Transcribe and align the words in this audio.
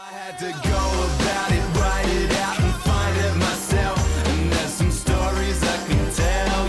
I 0.00 0.10
had 0.10 0.38
to 0.38 0.46
go 0.46 0.50
about 0.52 1.50
it, 1.50 1.60
write 1.76 2.06
it 2.06 2.30
out, 2.38 2.60
and 2.60 2.72
find 2.82 3.16
it 3.16 3.36
myself. 3.36 4.28
And 4.28 4.52
there's 4.52 4.70
some 4.70 4.92
stories 4.92 5.60
I 5.60 5.76
can 5.88 6.12
tell 6.14 6.68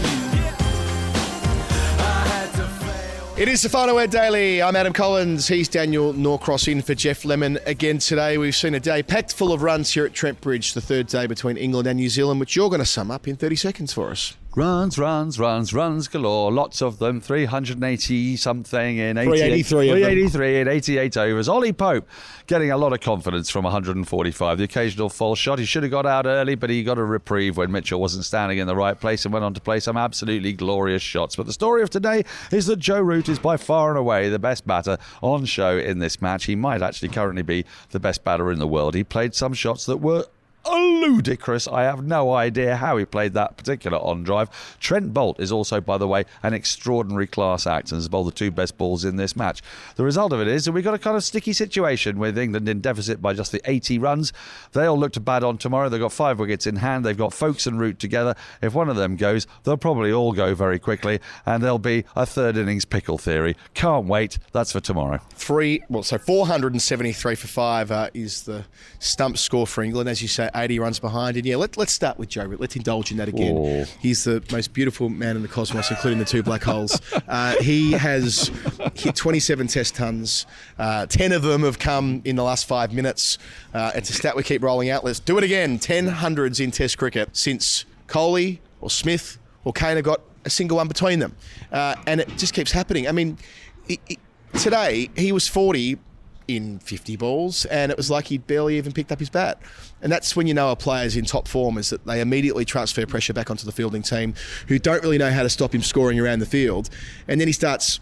you. 3.38 3.44
It 3.44 3.48
is 3.48 3.62
the 3.62 3.70
Final 3.70 3.94
Word 3.94 4.10
Daily. 4.10 4.64
I'm 4.64 4.76
Adam 4.76 4.94
Collins. 4.94 5.48
He's 5.48 5.70
Daniel 5.70 6.12
Norcross 6.12 6.68
in 6.68 6.82
for 6.82 6.96
Geoff 6.96 7.24
Lemon 7.24 7.60
again 7.68 8.00
today. 8.00 8.40
We've 8.40 8.56
seen 8.56 8.74
a 8.74 8.80
day 8.80 9.04
packed 9.04 9.36
full 9.36 9.54
of 9.54 9.62
runs 9.62 9.94
here 9.94 10.06
at 10.06 10.14
Trent 10.14 10.42
Bridge, 10.42 10.74
the 10.74 10.82
third 10.82 11.06
day 11.06 11.28
between 11.28 11.56
England 11.56 11.88
and 11.88 12.00
New 12.00 12.10
Zealand, 12.10 12.40
which 12.40 12.56
you're 12.56 12.70
going 12.70 12.80
to 12.82 12.86
sum 12.86 13.12
up 13.12 13.28
in 13.28 13.36
30 13.36 13.56
seconds 13.58 13.94
for 13.94 14.10
us. 14.10 14.34
Runs, 14.56 14.98
runs, 14.98 15.40
runs, 15.40 15.76
runs 15.76 16.08
galore. 16.08 16.52
Lots 16.52 16.82
of 16.82 16.98
them. 16.98 17.22
380 17.22 18.36
something 18.36 18.98
in 18.98 19.16
88, 19.16 19.64
383 19.64 19.90
383 19.90 20.60
in 20.62 20.68
88 20.68 21.18
overs. 21.18 21.48
Ollie 21.48 21.72
Pope 21.72 22.10
getting 22.48 22.72
a 22.72 22.78
lot 22.78 22.92
of 22.92 23.00
confidence 23.00 23.52
from 23.52 23.64
145. 23.64 24.58
The 24.58 24.64
occasional 24.64 25.08
false 25.10 25.38
shot. 25.38 25.60
He 25.60 25.66
should 25.66 25.84
have 25.84 25.92
got 25.92 26.08
out 26.08 26.26
early, 26.26 26.56
but 26.56 26.72
he 26.72 26.84
got 26.84 26.98
a 26.98 27.04
reprieve 27.04 27.58
when 27.58 27.72
Mitchell 27.72 28.02
wasn't 28.02 28.26
standing 28.26 28.58
in 28.58 28.66
the 28.66 28.76
right 28.76 29.00
place 29.00 29.24
and 29.24 29.32
went 29.32 29.46
on 29.46 29.54
to 29.54 29.62
play 29.62 29.80
some 29.80 29.96
absolutely 29.98 30.52
glorious 30.52 31.04
shots. 31.04 31.36
But 31.36 31.46
the 31.46 31.54
story 31.54 31.84
of 31.84 31.92
today 31.92 32.26
is 32.52 32.66
that 32.66 32.80
Joe 32.80 33.02
Root 33.02 33.30
is 33.30 33.38
by 33.38 33.56
far 33.56 33.90
and 33.90 34.00
away 34.00 34.30
the 34.30 34.40
best 34.40 34.66
batter 34.66 34.98
on 35.22 35.46
show 35.46 35.78
in 35.78 36.00
this 36.00 36.24
match. 36.24 36.46
He 36.46 36.56
might 36.56 36.82
actually 36.82 37.10
currently 37.10 37.44
be 37.44 37.66
the 37.92 38.00
best 38.00 38.24
batter 38.24 38.52
in 38.52 38.58
the 38.58 38.68
world. 38.68 38.96
He 38.96 39.04
played 39.04 39.36
some 39.36 39.54
shots 39.54 39.86
that 39.86 39.98
were 39.98 40.26
ludicrous. 40.78 41.68
I 41.68 41.84
have 41.84 42.06
no 42.06 42.34
idea 42.34 42.76
how 42.76 42.98
he 42.98 43.06
played 43.06 43.34
that 43.34 43.58
particular 43.58 43.98
on 43.98 44.24
drive. 44.24 44.50
Trent 44.80 45.14
Boult 45.14 45.40
is 45.40 45.52
also, 45.52 45.82
by 45.82 45.98
the 45.98 46.08
way, 46.08 46.26
an 46.44 46.54
extraordinary 46.54 47.28
class 47.28 47.66
act 47.68 47.92
and 47.92 47.98
has 47.98 48.08
bowled 48.08 48.28
the 48.28 48.32
two 48.32 48.52
best 48.52 48.78
balls 48.78 49.06
in 49.06 49.16
this 49.16 49.36
match. 49.36 49.62
The 49.96 50.04
result 50.04 50.34
of 50.34 50.42
it 50.42 50.48
is 50.48 50.66
that 50.66 50.72
we've 50.72 50.84
got 50.84 50.94
a 50.94 51.00
kind 51.00 51.18
of 51.18 51.24
sticky 51.24 51.54
situation 51.54 52.20
with 52.20 52.38
England 52.38 52.70
in 52.70 52.82
deficit 52.82 53.22
by 53.22 53.34
just 53.34 53.52
the 53.52 53.62
80 53.66 54.00
runs. 54.00 54.34
They 54.74 54.86
all 54.86 54.98
look 54.98 55.14
to 55.14 55.20
bad 55.20 55.44
on 55.44 55.58
tomorrow. 55.58 55.90
They've 55.90 56.00
got 56.00 56.12
five 56.12 56.40
wickets 56.40 56.68
in 56.68 56.78
hand. 56.78 57.06
They've 57.06 57.18
got 57.18 57.34
Foakes 57.34 57.68
and 57.68 57.80
Root 57.80 58.00
together. 58.00 58.36
If 58.62 58.74
one 58.74 58.90
of 58.90 58.96
them 58.96 59.16
goes, 59.16 59.48
they'll 59.64 59.78
probably 59.78 60.12
all 60.12 60.34
go 60.34 60.54
very 60.56 60.80
quickly, 60.80 61.20
and 61.46 61.64
there'll 61.64 61.80
be 61.80 62.06
a 62.16 62.26
third 62.26 62.58
innings 62.58 62.86
pickle 62.86 63.18
theory. 63.18 63.56
Can't 63.74 64.06
wait. 64.06 64.40
That's 64.52 64.72
for 64.72 64.80
tomorrow. 64.80 65.20
Three, 65.32 65.84
well, 65.90 66.04
so 66.04 66.18
473 66.18 67.36
for 67.36 67.48
five 67.48 67.92
uh, 67.92 68.10
is 68.14 68.44
the 68.44 68.66
stump 69.00 69.38
score 69.38 69.68
for 69.68 69.84
England. 69.84 70.10
As 70.10 70.22
you 70.22 70.28
say, 70.28 70.50
80 70.60 70.80
runs 70.80 71.00
behind. 71.00 71.38
And 71.38 71.46
yeah, 71.46 71.56
let, 71.56 71.78
let's 71.78 71.94
start 71.94 72.18
with 72.18 72.30
Joe 72.30 72.46
Root. 72.46 72.60
Let's 72.60 72.76
indulge 72.76 73.12
in 73.12 73.18
that 73.18 73.28
again. 73.28 73.56
Oh. 73.58 73.86
He's 74.00 74.24
the 74.24 74.44
most 74.52 74.74
beautiful 74.74 75.10
man 75.10 75.36
in 75.36 75.42
the 75.42 75.48
cosmos, 75.48 75.90
including 75.90 76.20
the 76.20 76.26
two 76.26 76.44
black 76.44 76.64
holes. 76.64 77.00
Uh, 77.28 77.54
he 77.62 77.92
has 77.92 78.52
hit 78.96 79.16
27 79.16 79.68
test 79.68 79.94
tons. 79.94 80.48
Uh, 80.80 81.06
10 81.06 81.32
of 81.32 81.44
them 81.44 81.62
have 81.62 81.78
come 81.78 82.22
in 82.26 82.36
the 82.36 82.44
last 82.44 82.66
five 82.66 82.92
minutes. 82.92 83.38
Uh, 83.72 83.92
it's 83.94 84.10
a 84.10 84.14
stat 84.14 84.36
we 84.36 84.42
keep 84.42 84.64
rolling 84.64 84.90
out. 84.90 85.04
Let's 85.04 85.20
do 85.20 85.38
it 85.38 85.44
again. 85.44 85.78
10 85.78 86.08
hundreds 86.08 86.60
in 86.60 86.72
test 86.72 86.98
cricket 86.98 87.38
since 87.38 87.86
Kohli 88.08 88.60
or 88.82 88.90
Smith 88.90 89.38
or 89.64 89.74
Kane 89.74 89.98
have 89.98 90.06
got 90.06 90.22
a 90.46 90.50
single 90.50 90.78
one 90.78 90.88
between 90.88 91.20
them. 91.20 91.36
Uh, 91.72 91.96
and 92.08 92.20
it 92.22 92.30
just 92.38 92.54
keeps 92.54 92.72
happening. 92.72 93.08
I 93.08 93.12
mean, 93.12 93.38
it, 93.88 94.00
it, 94.08 94.20
today 94.54 95.10
he 95.16 95.32
was 95.32 95.48
40 95.48 96.00
in 96.50 96.80
50 96.80 97.16
balls, 97.16 97.66
and 97.66 97.92
it 97.92 97.98
was 97.98 98.10
like 98.10 98.28
he'd 98.28 98.48
barely 98.48 98.78
even 98.78 98.92
picked 98.92 99.12
up 99.12 99.20
his 99.20 99.30
bat. 99.30 99.62
And 100.02 100.12
that's 100.12 100.36
when 100.36 100.48
you 100.48 100.54
know 100.54 100.72
a 100.72 100.76
player's 100.76 101.16
in 101.16 101.26
top 101.26 101.48
form 101.48 101.78
is 101.78 101.92
that 101.92 102.06
they 102.06 102.22
immediately 102.22 102.66
transfer 102.66 103.06
pressure 103.06 103.34
back 103.34 103.52
onto 103.52 103.66
the 103.66 103.72
fielding 103.72 104.02
team, 104.02 104.34
who 104.68 104.80
don't 104.80 105.04
really 105.04 105.18
know 105.18 105.30
how 105.30 105.44
to 105.44 105.50
stop 105.50 105.74
him 105.76 105.84
scoring 105.84 106.20
around 106.20 106.40
the 106.40 106.48
field, 106.48 106.90
and 107.28 107.40
then 107.40 107.48
he 107.48 107.54
starts 107.54 108.00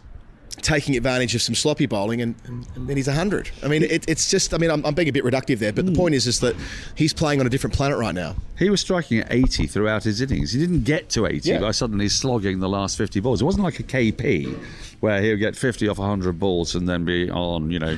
taking 0.61 0.95
advantage 0.95 1.35
of 1.35 1.41
some 1.41 1.55
sloppy 1.55 1.85
bowling, 1.85 2.21
and, 2.21 2.35
and, 2.45 2.87
then 2.87 2.97
he's 2.97 3.07
100. 3.07 3.51
I 3.63 3.67
mean, 3.67 3.83
it, 3.83 4.07
it's 4.07 4.29
just, 4.29 4.53
I 4.53 4.57
mean, 4.57 4.71
I'm, 4.71 4.85
I'm 4.85 4.93
being 4.93 5.09
a 5.09 5.11
bit 5.11 5.23
reductive 5.23 5.59
there, 5.59 5.71
but 5.71 5.85
the 5.85 5.91
hmm. 5.91 5.97
point 5.97 6.15
is, 6.15 6.27
is 6.27 6.39
that 6.39 6.55
he's 6.95 7.13
playing 7.13 7.39
on 7.39 7.47
a 7.47 7.49
different 7.49 7.75
planet 7.75 7.97
right 7.97 8.15
now. 8.15 8.35
He 8.57 8.69
was 8.69 8.81
striking 8.81 9.19
at 9.19 9.31
80 9.31 9.67
throughout 9.67 10.03
his 10.03 10.21
innings. 10.21 10.53
He 10.53 10.59
didn't 10.59 10.83
get 10.83 11.09
to 11.09 11.25
80 11.25 11.49
Yeah. 11.49 11.59
by 11.59 11.71
suddenly 11.71 12.09
slogging 12.09 12.59
the 12.59 12.69
last 12.69 12.97
50 12.97 13.19
balls. 13.19 13.41
It 13.41 13.45
wasn't 13.45 13.63
like 13.63 13.79
a 13.79 13.83
KP 13.83 14.57
where 14.99 15.21
he 15.21 15.29
would 15.29 15.39
get 15.39 15.55
50 15.55 15.87
off 15.87 15.99
100 15.99 16.39
balls 16.39 16.75
and 16.75 16.89
then 16.89 17.05
be 17.05 17.29
on, 17.29 17.69
you 17.69 17.79
know, 17.79 17.97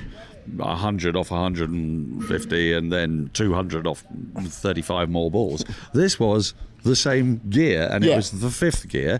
100 0.58 1.16
off 1.16 1.32
150 1.32 2.74
and 2.74 2.92
then 2.92 3.30
200 3.34 3.88
off 3.88 4.04
35 4.38 5.10
more 5.10 5.30
balls. 5.32 5.64
This 5.94 6.20
was 6.20 6.54
the 6.84 6.96
same 6.96 7.42
gear 7.50 7.88
and 7.92 8.04
it 8.06 8.16
was 8.16 8.32
the 8.40 8.50
fifth 8.50 8.88
gear. 8.88 9.20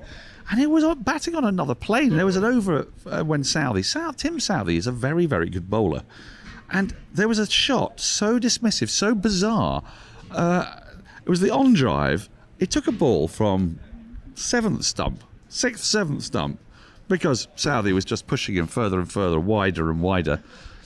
And 0.52 0.60
it 0.60 0.68
was 0.68 0.84
batting 0.98 1.36
on 1.36 1.46
another 1.46 1.76
plane. 1.76 2.16
There 2.16 2.26
was 2.26 2.36
an 2.36 2.44
over 2.44 2.88
uh, 3.06 3.24
when 3.24 3.44
Southey. 3.44 3.84
South, 3.84 4.18
Tim 4.18 4.40
Southey 4.40 4.78
is 4.78 4.88
a 4.88 4.92
very, 4.92 5.28
very 5.28 5.48
good 5.50 5.70
bowler. 5.70 6.02
And 6.72 6.96
there 7.14 7.28
was 7.28 7.38
a 7.38 7.50
shot 7.50 8.00
so 8.00 8.40
dismissive, 8.40 8.90
so 8.90 9.14
bizarre. 9.14 9.84
Uh, 10.32 10.80
it 11.24 11.30
was 11.30 11.42
the 11.42 11.52
on 11.52 11.74
drive. 11.74 12.30
It 12.58 12.72
took 12.72 12.88
a 12.88 12.92
ball 12.92 13.28
from 13.28 13.80
seventh 14.34 14.86
stump, 14.86 15.24
sixth, 15.50 15.84
seventh 15.84 16.24
stump, 16.24 16.60
because 17.08 17.48
Southey 17.56 17.94
was 17.94 18.06
just 18.06 18.26
pushing 18.28 18.56
him 18.56 18.68
further 18.68 19.00
and 19.00 19.12
further, 19.12 19.40
wider 19.40 19.90
and 19.90 20.02
wider. 20.02 20.42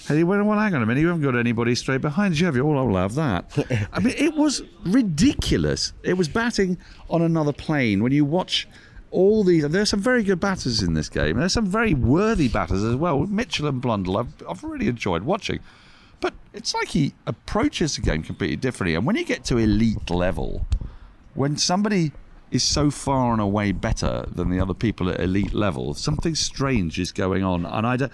And 0.09 0.17
he 0.17 0.23
went, 0.23 0.45
well, 0.45 0.59
hang 0.59 0.73
on 0.73 0.83
a 0.83 0.85
minute, 0.85 0.99
you 0.99 1.07
haven't 1.07 1.23
got 1.23 1.35
anybody 1.35 1.75
straight 1.75 2.01
behind 2.01 2.37
you, 2.37 2.45
have 2.45 2.57
you? 2.57 2.67
Oh, 2.67 2.75
I'll 2.75 2.95
have 3.01 3.15
that. 3.15 3.87
I 3.93 3.99
mean, 3.99 4.15
it 4.17 4.35
was 4.35 4.61
ridiculous. 4.85 5.93
It 6.03 6.15
was 6.15 6.27
batting 6.27 6.77
on 7.09 7.21
another 7.21 7.53
plane. 7.53 8.03
When 8.03 8.11
you 8.11 8.25
watch 8.25 8.67
all 9.11 9.45
these, 9.45 9.65
there's 9.69 9.89
some 9.89 10.01
very 10.01 10.23
good 10.23 10.41
batters 10.41 10.81
in 10.81 10.93
this 10.93 11.07
game. 11.07 11.37
There's 11.37 11.53
some 11.53 11.67
very 11.67 11.93
worthy 11.93 12.49
batters 12.49 12.83
as 12.83 12.95
well. 12.95 13.19
Mitchell 13.27 13.67
and 13.67 13.81
Blundell, 13.81 14.17
I've, 14.17 14.33
I've 14.49 14.63
really 14.63 14.87
enjoyed 14.87 15.23
watching. 15.23 15.59
But 16.19 16.33
it's 16.53 16.73
like 16.73 16.89
he 16.89 17.13
approaches 17.25 17.95
the 17.95 18.01
game 18.01 18.23
completely 18.23 18.57
differently. 18.57 18.95
And 18.95 19.05
when 19.05 19.15
you 19.15 19.23
get 19.23 19.45
to 19.45 19.57
elite 19.57 20.09
level, 20.09 20.65
when 21.33 21.57
somebody 21.57 22.11
is 22.51 22.63
so 22.63 22.91
far 22.91 23.31
and 23.31 23.41
away 23.41 23.71
better 23.71 24.25
than 24.31 24.49
the 24.49 24.59
other 24.59 24.73
people 24.73 25.09
at 25.09 25.19
elite 25.19 25.53
level, 25.53 25.93
something 25.93 26.35
strange 26.35 26.99
is 26.99 27.11
going 27.11 27.43
on. 27.43 27.65
And 27.65 27.87
I 27.87 27.97
don't, 27.97 28.11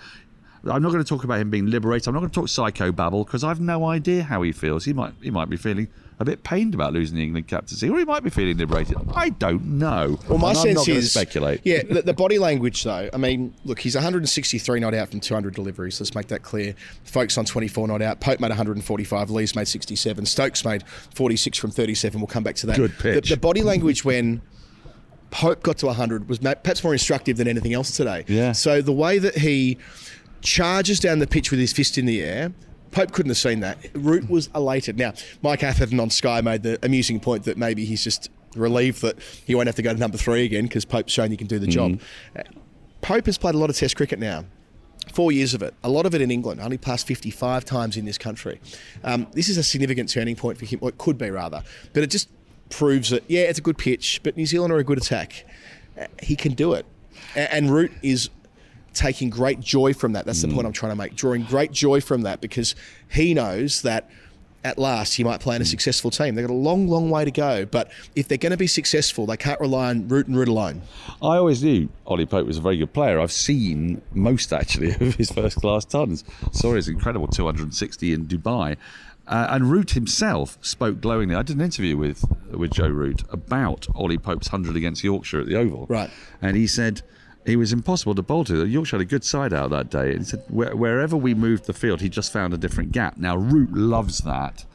I'm 0.66 0.82
not 0.82 0.92
going 0.92 1.04
to 1.04 1.08
talk 1.08 1.24
about 1.24 1.40
him 1.40 1.50
being 1.50 1.68
liberated. 1.68 2.08
I'm 2.08 2.14
not 2.14 2.22
going 2.22 2.32
to 2.32 2.36
talk 2.36 2.50
psycho 2.50 2.92
babble 2.92 3.24
because 3.24 3.44
I've 3.44 3.62
no 3.62 3.86
idea 3.86 4.24
how 4.24 4.42
he 4.42 4.52
feels. 4.52 4.86
He 4.86 4.94
might 4.94 5.14
he 5.22 5.32
might 5.32 5.50
be 5.50 5.58
feeling 5.58 5.88
a 6.20 6.26
bit 6.26 6.44
pained 6.44 6.74
about 6.74 6.92
losing 6.92 7.16
the 7.16 7.24
England 7.24 7.48
captaincy, 7.48 7.90
or 7.90 7.98
he 7.98 8.04
might 8.04 8.24
be 8.24 8.30
feeling 8.30 8.58
liberated. 8.58 8.98
I 9.16 9.30
don't 9.30 9.64
know. 9.66 10.20
Well, 10.28 10.38
my 10.38 10.50
And 10.50 10.58
I'm 10.58 10.64
sense 10.64 10.88
not 10.88 10.88
is 10.90 11.12
speculate. 11.12 11.62
Yeah, 11.64 11.84
the, 11.84 12.02
the 12.02 12.14
body 12.14 12.38
language 12.40 12.84
though. 12.84 13.10
I 13.14 13.18
mean, 13.18 13.54
look, 13.64 13.80
he's 13.80 13.96
163 13.96 14.80
not 14.82 14.94
out 14.94 15.10
from 15.10 15.22
200 15.22 15.56
deliveries. 15.56 16.00
Let's 16.00 16.14
make 16.14 16.28
that 16.28 16.44
clear. 16.44 16.76
Foakes 17.06 17.38
on 17.38 17.46
24 17.46 17.88
not 17.88 18.02
out. 18.02 18.20
Pope 18.20 18.42
made 18.42 18.50
145. 18.50 19.30
Lees 19.30 19.56
made 19.56 19.68
67. 19.68 20.26
Stokes 20.26 20.66
made 20.66 20.84
46 21.14 21.58
from 21.58 21.72
37. 21.72 22.20
We'll 22.20 22.28
come 22.28 22.44
back 22.44 22.56
to 22.58 22.68
that. 22.68 22.76
Good 22.76 22.98
pitch. 23.00 23.30
The, 23.30 23.36
the 23.36 23.40
body 23.40 23.64
language 23.64 24.04
when. 24.04 24.42
Pope 25.32 25.62
got 25.62 25.78
to 25.78 25.86
100 25.86 26.28
was 26.28 26.40
perhaps 26.40 26.84
more 26.84 26.92
instructive 26.92 27.38
than 27.38 27.48
anything 27.48 27.72
else 27.72 27.96
today. 27.96 28.26
Yeah. 28.28 28.52
So 28.52 28.82
the 28.82 28.92
way 28.92 29.20
that 29.20 29.38
he 29.38 29.78
charges 30.42 31.00
down 31.00 31.20
the 31.20 31.28
pitch 31.28 31.52
with 31.52 31.60
his 31.60 31.74
fist 31.74 31.98
in 31.98 32.06
the 32.06 32.22
air, 32.22 32.54
Pope 32.92 33.12
couldn't 33.12 33.30
have 33.30 33.38
seen 33.38 33.60
that. 33.60 33.78
Root 33.94 34.30
was 34.30 34.50
elated. 34.56 34.98
Now, 34.98 35.14
Mike 35.42 35.64
Atherton 35.64 36.00
on 36.00 36.10
Sky 36.10 36.42
made 36.42 36.64
the 36.64 36.80
amusing 36.84 37.20
point 37.20 37.44
that 37.44 37.58
maybe 37.58 37.86
he's 37.86 38.04
just 38.04 38.30
relieved 38.56 39.02
that 39.02 39.20
he 39.46 39.54
won't 39.54 39.68
have 39.68 39.76
to 39.76 39.82
go 39.82 39.94
to 39.94 40.00
number 40.00 40.18
three 40.18 40.44
again 40.44 40.64
because 40.64 40.86
Pope's 40.86 41.14
shown 41.14 41.30
he 41.32 41.38
can 41.38 41.48
do 41.48 41.60
the 41.60 41.68
job. 41.68 42.00
Uh, 42.36 42.42
Pope 43.02 43.28
has 43.28 43.38
played 43.38 43.56
a 43.56 43.58
lot 43.58 43.70
of 43.70 43.78
Test 43.78 43.96
cricket 43.96 44.20
now. 44.20 44.46
Four 45.14 45.32
years 45.32 45.54
of 45.54 45.64
it, 45.64 45.74
a 45.84 45.90
lot 45.90 46.06
of 46.06 46.14
it 46.14 46.22
in 46.22 46.30
England, 46.30 46.62
only 46.62 46.78
passed 46.78 47.08
55 47.08 47.66
times 47.66 47.98
in 47.98 48.06
this 48.06 48.18
country. 48.18 48.60
Um, 49.04 49.28
this 49.32 49.50
is 49.50 49.58
a 49.58 49.64
significant 49.64 50.10
turning 50.10 50.36
point 50.36 50.58
for 50.58 50.66
him, 50.66 50.80
or 50.82 50.90
it 50.90 50.98
could 50.98 51.18
be 51.18 51.32
rather, 51.32 51.64
but 51.94 52.04
it 52.04 52.12
just 52.12 52.30
proves 52.70 53.10
that, 53.10 53.24
yeah, 53.28 53.42
it's 53.42 53.58
a 53.58 53.62
good 53.62 53.78
pitch, 53.78 54.22
but 54.24 54.38
New 54.38 54.46
Zealand 54.46 54.72
are 54.72 54.78
a 54.78 54.84
good 54.84 55.00
attack. 55.00 55.46
Uh, 56.00 56.06
he 56.22 56.36
can 56.36 56.54
do 56.54 56.74
it. 56.74 56.86
And 57.36 57.72
Root 57.72 57.92
is 58.04 58.30
taking 59.00 59.30
great 59.30 59.62
joy 59.62 59.94
from 59.94 60.12
that. 60.12 60.26
That's 60.26 60.42
the 60.42 60.50
point 60.50 60.68
I'm 60.68 60.74
trying 60.74 60.92
to 60.92 60.96
make. 60.98 61.16
Drawing 61.16 61.44
great 61.44 61.72
joy 61.72 62.02
from 62.02 62.24
that 62.24 62.42
because 62.42 62.76
he 63.10 63.34
knows 63.34 63.82
that 63.84 64.10
at 64.66 64.78
last 64.78 65.14
he 65.14 65.24
might 65.24 65.40
play 65.40 65.56
in 65.56 65.62
a 65.62 65.66
successful 65.66 66.12
team. 66.12 66.36
They've 66.36 66.46
got 66.46 66.54
a 66.54 66.56
long, 66.56 66.90
long 66.90 67.10
way 67.10 67.24
to 67.24 67.32
go. 67.32 67.66
But 67.66 67.92
if 68.16 68.28
they're 68.28 68.38
going 68.38 68.52
to 68.52 68.58
be 68.58 68.68
successful, 68.68 69.26
they 69.26 69.38
can't 69.38 69.60
rely 69.62 69.90
on 69.90 70.10
Root 70.10 70.28
and 70.28 70.36
Root 70.36 70.50
alone. 70.50 70.82
I 71.22 71.38
always 71.38 71.64
knew 71.64 71.88
Ollie 72.06 72.26
Pope 72.26 72.46
was 72.46 72.58
a 72.58 72.62
very 72.62 72.76
good 72.76 72.92
player. 72.92 73.22
I've 73.22 73.32
seen 73.32 74.02
most 74.12 74.52
actually 74.52 74.92
of 75.00 75.16
his 75.16 75.32
first 75.32 75.56
class 75.58 75.86
tons. 75.86 76.26
Saw 76.52 76.74
his 76.74 76.90
incredible 76.90 77.28
260 77.28 78.14
in 78.14 78.26
Dubai. 78.26 78.76
Uh, 79.28 79.48
and 79.52 79.72
Root 79.72 79.92
himself 79.92 80.58
spoke 80.60 81.00
glowingly. 81.00 81.36
I 81.36 81.44
did 81.44 81.56
an 81.56 81.62
interview 81.62 81.96
with 81.96 82.26
with 82.52 82.72
Joe 82.72 82.90
Root 82.90 83.22
about 83.30 83.88
Ollie 83.96 84.18
Pope's 84.18 84.48
hundred 84.48 84.76
against 84.76 85.04
Yorkshire 85.04 85.40
at 85.40 85.46
the 85.46 85.56
Oval. 85.56 85.86
Right. 85.88 86.10
And 86.42 86.58
he 86.58 86.66
said 86.66 87.04
he 87.50 87.56
was 87.56 87.74
impossible 87.74 88.16
to 88.16 88.22
bowl 88.22 88.44
to. 88.46 88.66
Yorkshire 88.66 88.98
had 88.98 89.02
a 89.02 89.06
good 89.10 89.24
side 89.24 89.54
out 89.54 89.70
that 89.72 89.90
day. 89.90 90.14
And 90.14 90.26
said 90.28 90.44
wherever 90.50 91.18
we 91.18 91.34
moved 91.34 91.66
the 91.66 91.74
field, 91.74 92.02
he 92.02 92.10
just 92.10 92.32
found 92.32 92.54
a 92.54 92.58
different 92.58 92.92
gap. 92.92 93.18
Now 93.18 93.36
Root 93.36 93.74
loves 93.74 94.20
that 94.20 94.66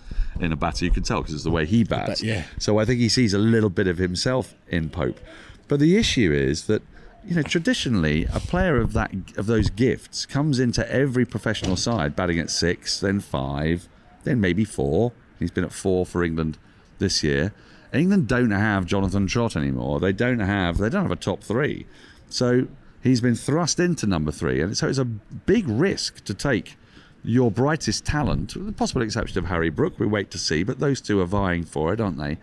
in 0.41 0.53
a 0.53 0.57
batter. 0.57 0.85
You 0.85 0.91
can 0.91 1.03
tell 1.03 1.21
because 1.21 1.35
it's 1.35 1.45
the 1.45 1.51
way 1.51 1.67
he 1.67 1.85
bats. 1.85 2.23
yeah. 2.23 2.45
So 2.59 2.79
I 2.79 2.85
think 2.85 3.01
he 3.01 3.09
sees 3.09 3.35
a 3.35 3.39
little 3.39 3.71
bit 3.71 3.87
of 3.87 3.99
himself 3.99 4.55
in 4.69 4.91
Pope. 4.91 5.21
But 5.69 5.81
the 5.81 5.97
issue 5.97 6.33
is 6.33 6.67
that 6.67 6.83
you 7.27 7.37
know 7.37 7.43
traditionally 7.43 8.27
a 8.27 8.41
player 8.41 8.79
of 8.79 8.93
that 8.93 9.13
of 9.39 9.47
those 9.47 9.71
gifts 9.71 10.27
comes 10.27 10.59
into 10.59 10.91
every 10.93 11.25
professional 11.25 11.77
side 11.77 12.15
batting 12.15 12.39
at 12.39 12.51
six, 12.51 13.01
then 13.01 13.21
five, 13.21 13.89
then 14.25 14.41
maybe 14.41 14.65
four. 14.65 15.13
He's 15.39 15.51
been 15.51 15.65
at 15.65 15.73
four 15.73 16.05
for 16.05 16.23
England 16.23 16.59
this 16.99 17.23
year. 17.23 17.53
England 17.93 18.27
don't 18.27 18.51
have 18.51 18.87
Jonathan 18.87 19.27
Trott 19.27 19.57
anymore. 19.57 20.01
They 20.01 20.13
don't 20.13 20.41
have 20.41 20.79
they 20.79 20.89
don't 20.89 21.03
have 21.03 21.13
a 21.13 21.17
top 21.17 21.43
three. 21.43 21.87
So 22.35 22.67
he's 23.01 23.21
been 23.21 23.37
thrust 23.37 23.79
into 23.79 24.09
number 24.09 24.33
three, 24.33 24.61
and 24.61 24.77
so 24.77 24.89
it's 24.89 24.99
a 24.99 25.05
big 25.05 25.69
risk 25.69 26.25
to 26.25 26.35
take 26.35 26.75
your 27.23 27.49
brightest 27.49 28.05
talent, 28.05 28.57
with 28.57 28.67
the 28.67 28.73
possible 28.73 29.03
exception 29.03 29.39
of 29.39 29.47
Harry 29.47 29.71
Brook. 29.71 30.01
We 30.01 30.07
wait 30.07 30.33
to 30.33 30.39
see, 30.39 30.65
but 30.65 30.81
those 30.81 31.01
two 31.01 31.21
are 31.21 31.27
vying 31.27 31.63
for 31.65 31.93
it, 31.93 32.01
aren't 32.01 32.19
they? 32.19 32.39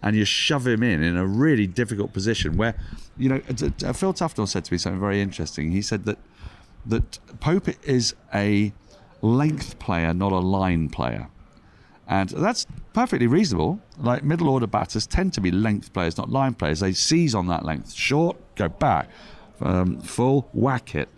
And 0.00 0.16
you 0.16 0.24
shove 0.24 0.66
him 0.66 0.82
in 0.82 1.02
in 1.02 1.18
a 1.18 1.26
really 1.26 1.66
difficult 1.66 2.14
position 2.14 2.56
where, 2.56 2.76
you 3.18 3.28
know, 3.28 3.40
Phil 3.40 4.14
Tufnell 4.14 4.48
said 4.48 4.64
to 4.64 4.72
me 4.72 4.78
something 4.78 5.00
very 5.00 5.20
interesting. 5.20 5.70
He 5.70 5.82
said 5.82 6.06
that 6.06 6.16
that 6.86 7.18
Pope 7.40 7.68
is 7.86 8.14
a 8.32 8.72
length 9.20 9.78
player, 9.78 10.14
not 10.14 10.32
a 10.32 10.38
line 10.38 10.88
player. 10.88 11.28
And 12.08 12.30
that's 12.30 12.66
perfectly 12.94 13.26
reasonable. 13.26 13.80
Like 13.98 14.24
middle 14.24 14.48
order 14.48 14.66
batters 14.66 15.06
tend 15.06 15.34
to 15.34 15.42
be 15.42 15.50
length 15.50 15.92
players, 15.92 16.16
not 16.16 16.30
line 16.30 16.54
players. 16.54 16.80
They 16.80 16.92
seize 16.92 17.34
on 17.34 17.48
that 17.48 17.64
length. 17.66 17.92
Short, 17.92 18.36
go 18.56 18.68
back. 18.68 19.08
Um, 19.60 20.00
full, 20.00 20.48
whack 20.52 20.94
it. 20.94 21.08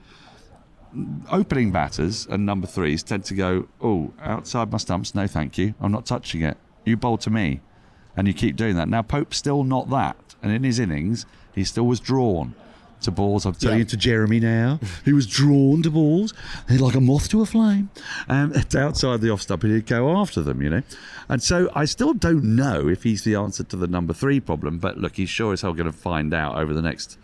Opening 1.30 1.70
batters 1.70 2.26
and 2.26 2.46
number 2.46 2.66
threes 2.66 3.02
tend 3.02 3.24
to 3.24 3.34
go, 3.34 3.68
oh, 3.80 4.12
outside 4.20 4.70
my 4.70 4.78
stumps, 4.78 5.14
no 5.14 5.26
thank 5.26 5.58
you. 5.58 5.74
I'm 5.80 5.92
not 5.92 6.06
touching 6.06 6.42
it. 6.42 6.56
You 6.84 6.96
bowl 6.96 7.18
to 7.18 7.30
me. 7.30 7.60
And 8.16 8.26
you 8.26 8.34
keep 8.34 8.56
doing 8.56 8.74
that. 8.76 8.88
Now, 8.88 9.02
Pope's 9.02 9.36
still 9.36 9.64
not 9.64 9.90
that. 9.90 10.16
And 10.42 10.52
in 10.52 10.64
his 10.64 10.78
innings, 10.78 11.24
he 11.54 11.64
still 11.64 11.86
was 11.86 12.00
drawn 12.00 12.54
to 13.02 13.10
balls. 13.10 13.46
I'm 13.46 13.54
telling 13.54 13.76
Yeah. 13.76 13.80
you 13.80 13.84
to 13.86 13.96
Jeremy 13.96 14.40
now. 14.40 14.80
He 15.04 15.12
was 15.12 15.26
drawn 15.26 15.82
to 15.82 15.90
balls. 15.90 16.34
He's 16.68 16.80
like 16.80 16.94
a 16.94 17.00
moth 17.00 17.28
to 17.30 17.42
a 17.42 17.46
flame. 17.46 17.90
Um, 18.28 18.52
it's 18.54 18.74
outside 18.74 19.20
the 19.20 19.30
off 19.30 19.42
stump, 19.42 19.64
and 19.64 19.72
he'd 19.72 19.86
go 19.86 20.16
after 20.16 20.42
them, 20.42 20.62
you 20.62 20.70
know. 20.70 20.82
And 21.28 21.42
so 21.42 21.70
I 21.74 21.84
still 21.84 22.14
don't 22.14 22.56
know 22.56 22.88
if 22.88 23.02
he's 23.02 23.22
the 23.24 23.34
answer 23.36 23.62
to 23.64 23.76
the 23.76 23.86
number 23.86 24.12
three 24.12 24.40
problem. 24.40 24.78
But 24.78 24.98
look, 24.98 25.16
he's 25.16 25.30
sure 25.30 25.52
as 25.52 25.60
hell 25.62 25.72
going 25.74 25.86
to 25.90 25.92
find 25.96 26.32
out 26.34 26.56
over 26.56 26.74
the 26.74 26.82
next 26.82 27.18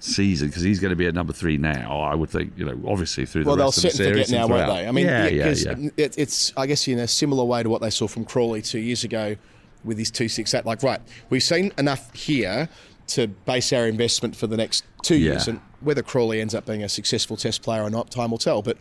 season 0.00 0.48
because 0.48 0.62
he's 0.62 0.80
going 0.80 0.90
to 0.90 0.96
be 0.96 1.06
at 1.06 1.14
number 1.14 1.32
three 1.32 1.56
now. 1.56 1.98
I 2.00 2.14
would 2.14 2.28
think, 2.28 2.52
you 2.56 2.64
know, 2.66 2.78
obviously 2.86 3.24
through 3.24 3.44
Well, 3.44 3.56
the 3.56 3.60
they'll 3.62 3.66
rest 3.68 3.78
of 3.78 3.82
the 3.84 3.90
sit 3.90 4.06
and 4.06 4.14
series 4.14 4.26
forget 4.28 4.38
now, 4.38 4.44
and 4.44 4.66
won't 4.68 4.78
they? 4.82 4.88
I 4.88 4.92
mean, 4.92 5.06
yeah, 5.06 5.26
yeah, 5.28 5.44
'cause 5.44 5.64
yeah. 5.64 5.88
It, 5.96 6.18
it's, 6.18 6.52
I 6.56 6.66
guess, 6.66 6.86
in 6.88 6.98
a 6.98 7.08
similar 7.08 7.44
way 7.44 7.62
to 7.62 7.70
what 7.70 7.80
they 7.80 7.90
saw 7.90 8.06
from 8.06 8.24
Crawley 8.26 8.60
two 8.60 8.80
years 8.80 9.02
ago 9.04 9.36
with 9.82 9.96
his 9.98 10.10
268. 10.10 10.66
Like, 10.66 10.82
right, 10.82 11.00
we've 11.30 11.42
seen 11.42 11.72
enough 11.78 12.14
here 12.14 12.68
to 13.08 13.28
base 13.28 13.72
our 13.72 13.86
investment 13.86 14.34
for 14.36 14.46
the 14.46 14.56
next 14.56 14.84
two 15.02 15.16
Yeah. 15.16 15.32
years. 15.32 15.48
And 15.48 15.60
whether 15.80 16.02
Crawley 16.02 16.40
ends 16.40 16.54
up 16.54 16.66
being 16.66 16.82
a 16.82 16.88
successful 16.88 17.36
test 17.36 17.62
player 17.62 17.82
or 17.82 17.90
not, 17.90 18.10
time 18.10 18.30
will 18.30 18.38
tell. 18.38 18.62
But 18.62 18.78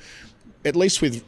at 0.66 0.76
least 0.76 1.02
with 1.02 1.24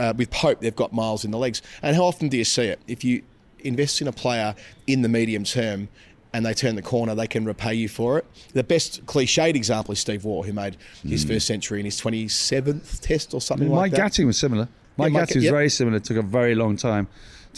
uh, 0.00 0.14
with 0.16 0.30
Pope, 0.30 0.60
they've 0.60 0.74
got 0.74 0.92
miles 0.94 1.24
in 1.24 1.30
the 1.30 1.38
legs. 1.38 1.60
And 1.82 1.94
how 1.94 2.04
often 2.04 2.28
do 2.28 2.38
you 2.38 2.44
see 2.44 2.64
it? 2.64 2.80
If 2.86 3.04
you 3.04 3.22
invest 3.60 4.00
in 4.00 4.08
a 4.08 4.12
player 4.12 4.54
in 4.86 5.02
the 5.02 5.08
medium 5.10 5.44
term 5.44 5.88
and 6.32 6.44
they 6.46 6.54
turn 6.54 6.74
the 6.74 6.82
corner, 6.82 7.14
they 7.14 7.26
can 7.26 7.44
repay 7.44 7.74
you 7.74 7.88
for 7.88 8.18
it. 8.18 8.24
The 8.54 8.64
best 8.64 9.04
cliched 9.06 9.54
example 9.54 9.92
is 9.92 9.98
Steve 9.98 10.24
Waugh, 10.24 10.42
who 10.42 10.52
made 10.54 10.76
his 11.06 11.24
first 11.24 11.46
century 11.46 11.80
in 11.80 11.84
his 11.84 12.00
27th 12.00 13.00
test 13.00 13.34
or 13.34 13.40
something 13.42 13.68
like 13.68 13.92
Mike 13.92 13.92
that. 13.92 14.12
Gatting 14.12 14.26
was 14.26 14.38
similar. 14.38 14.68
Mike 14.96 15.12
Mike- 15.12 15.28
Gatting 15.28 15.34
was 15.36 15.44
yep. 15.44 15.52
very 15.52 15.68
similar. 15.68 15.98
It 15.98 16.04
took 16.04 16.16
a 16.16 16.22
very 16.22 16.54
long 16.54 16.76
time 16.76 17.08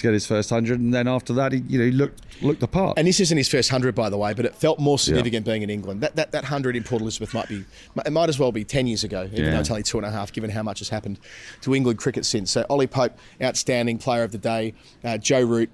to 0.01 0.07
get 0.09 0.13
his 0.13 0.27
first 0.27 0.51
hundred, 0.51 0.81
and 0.81 0.93
then 0.93 1.07
after 1.09 1.33
that, 1.35 1.53
he 1.53 1.63
you 1.69 1.79
know 1.79 1.85
he 1.85 1.91
looked 1.93 2.21
looked 2.43 2.61
the 2.61 2.69
part. 2.69 2.99
And 2.99 3.07
this 3.07 3.21
isn't 3.21 3.37
his 3.37 3.49
first 3.49 3.71
hundred, 3.71 3.95
by 3.95 4.11
the 4.11 4.19
way, 4.19 4.35
but 4.35 4.45
it 4.45 4.55
felt 4.55 4.79
more 4.79 4.99
significant 4.99 5.47
being 5.47 5.63
in 5.63 5.71
England. 5.71 6.01
That 6.01 6.17
that 6.17 6.33
that 6.33 6.45
hundred 6.45 6.77
in 6.77 6.83
Port 6.85 7.03
Elizabeth 7.03 7.33
might 7.35 7.49
be, 7.49 7.65
it 8.05 8.13
might 8.13 8.29
as 8.29 8.39
well 8.39 8.53
be 8.53 8.65
ten 8.65 8.87
years 8.87 9.05
ago, 9.05 9.25
even 9.33 9.45
Yeah. 9.45 9.51
though 9.53 9.61
it's 9.61 9.71
only 9.71 9.83
two 9.83 9.99
and 9.99 10.07
a 10.07 10.11
half, 10.11 10.33
given 10.33 10.51
how 10.51 10.63
much 10.63 10.81
has 10.81 10.89
happened 10.89 11.19
to 11.63 11.75
England 11.75 11.99
cricket 11.99 12.25
since. 12.27 12.51
So 12.51 12.65
Ollie 12.69 12.87
Pope, 12.87 13.13
outstanding 13.43 13.99
player 13.99 14.23
of 14.25 14.33
the 14.33 14.39
day. 14.39 14.75
Uh, 15.05 15.17
Joe 15.19 15.43
Root, 15.43 15.71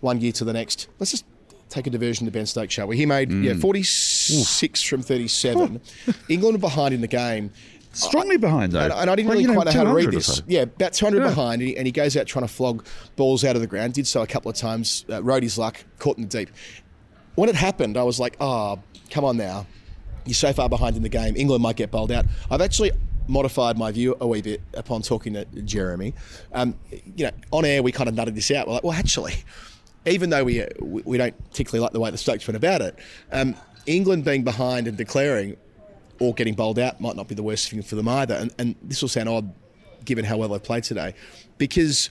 one 0.00 0.20
year 0.20 0.32
to 0.32 0.44
the 0.44 0.52
next. 0.52 0.88
Let's 0.98 1.10
just 1.10 1.24
take 1.68 1.86
a 1.86 1.90
diversion 1.90 2.26
to 2.26 2.30
Ben 2.30 2.46
Stokes, 2.46 2.72
shall 2.74 2.86
we? 2.86 2.96
He 2.96 3.06
made 3.06 3.30
yeah 3.32 3.54
forty 3.54 3.82
six 3.82 4.82
from 4.82 5.02
thirty 5.02 5.28
seven. 5.28 5.80
England 6.28 6.54
were 6.56 6.60
behind 6.60 6.94
in 6.94 7.00
the 7.00 7.08
game. 7.08 7.50
Strongly 7.96 8.36
behind 8.36 8.72
though, 8.72 8.80
And, 8.80 8.92
and 8.92 9.10
I 9.10 9.14
didn't 9.16 9.28
Like, 9.28 9.34
really 9.34 9.42
you 9.42 9.48
know, 9.48 9.54
quite 9.54 9.66
know 9.66 9.72
how 9.72 9.84
to 9.84 9.94
read 9.94 10.10
this. 10.12 10.26
so. 10.36 10.42
Yeah, 10.46 10.62
about 10.62 10.92
200 10.92 11.18
Yeah. 11.22 11.28
behind, 11.28 11.62
and 11.62 11.68
he, 11.70 11.76
and 11.76 11.86
he 11.86 11.92
goes 11.92 12.16
out 12.16 12.26
trying 12.26 12.46
to 12.46 12.52
flog 12.52 12.84
balls 13.16 13.44
out 13.44 13.56
of 13.56 13.62
the 13.62 13.66
ground. 13.68 13.94
Did 13.94 14.06
so 14.06 14.22
a 14.22 14.26
couple 14.26 14.50
of 14.50 14.56
times, 14.56 15.04
uh, 15.10 15.22
rode 15.22 15.42
his 15.42 15.56
luck, 15.58 15.82
caught 15.98 16.16
in 16.18 16.24
the 16.28 16.38
deep. 16.38 16.50
When 17.34 17.48
it 17.48 17.54
happened, 17.54 17.96
I 17.96 18.02
was 18.02 18.18
like, 18.20 18.36
oh, 18.40 18.78
come 19.10 19.24
on 19.24 19.36
now. 19.36 19.66
You're 20.24 20.34
so 20.34 20.52
far 20.52 20.68
behind 20.68 20.96
in 20.96 21.02
the 21.02 21.08
game. 21.08 21.36
England 21.36 21.62
might 21.62 21.76
get 21.76 21.90
bowled 21.90 22.10
out. 22.12 22.26
I've 22.50 22.60
actually 22.60 22.92
modified 23.28 23.76
my 23.78 23.90
view 23.92 24.16
a 24.20 24.26
wee 24.26 24.40
bit 24.42 24.60
upon 24.74 25.02
talking 25.02 25.34
to 25.34 25.44
Jeremy. 25.62 26.14
Um, 26.52 26.76
you 27.16 27.24
know, 27.26 27.30
on 27.52 27.64
air, 27.64 27.82
we 27.82 27.92
kind 27.92 28.08
of 28.08 28.14
nutted 28.14 28.34
this 28.34 28.50
out. 28.50 28.66
We're 28.66 28.74
like, 28.74 28.84
well, 28.84 28.92
actually, 28.92 29.34
even 30.06 30.30
though 30.30 30.44
we, 30.44 30.62
uh, 30.62 30.66
we 30.80 31.02
we 31.02 31.18
don't 31.18 31.36
particularly 31.50 31.82
like 31.82 31.92
the 31.92 32.00
way 32.00 32.10
the 32.10 32.18
Stokes 32.18 32.46
went 32.46 32.56
about 32.56 32.80
it, 32.82 32.98
um, 33.32 33.54
England 33.86 34.24
being 34.24 34.42
behind 34.44 34.88
and 34.88 34.96
declaring 34.96 35.56
or 36.20 36.34
getting 36.34 36.54
bowled 36.54 36.78
out 36.78 37.00
might 37.00 37.16
not 37.16 37.28
be 37.28 37.34
the 37.34 37.42
worst 37.42 37.70
thing 37.70 37.82
for 37.82 37.94
them 37.96 38.08
either. 38.08 38.34
And, 38.34 38.54
and 38.58 38.74
this 38.82 39.02
will 39.02 39.08
sound 39.08 39.28
odd 39.28 39.52
given 40.04 40.24
how 40.24 40.36
well 40.36 40.48
they 40.48 40.58
played 40.58 40.84
today, 40.84 41.14
because 41.58 42.10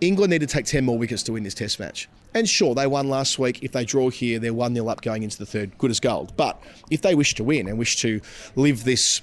England 0.00 0.30
need 0.30 0.40
to 0.40 0.46
take 0.46 0.66
10 0.66 0.84
more 0.84 0.98
wickets 0.98 1.22
to 1.24 1.32
win 1.32 1.42
this 1.42 1.54
test 1.54 1.78
match. 1.78 2.08
And 2.34 2.48
sure, 2.48 2.74
they 2.74 2.86
won 2.86 3.08
last 3.08 3.38
week. 3.38 3.62
If 3.62 3.72
they 3.72 3.84
draw 3.84 4.08
here, 4.08 4.38
they're 4.38 4.54
1 4.54 4.74
0 4.74 4.88
up 4.88 5.02
going 5.02 5.22
into 5.22 5.38
the 5.38 5.46
third, 5.46 5.76
good 5.78 5.90
as 5.90 5.98
gold. 5.98 6.36
But 6.36 6.62
if 6.90 7.02
they 7.02 7.14
wish 7.14 7.34
to 7.36 7.44
win 7.44 7.68
and 7.68 7.78
wish 7.78 7.96
to 8.02 8.20
live 8.54 8.84
this 8.84 9.20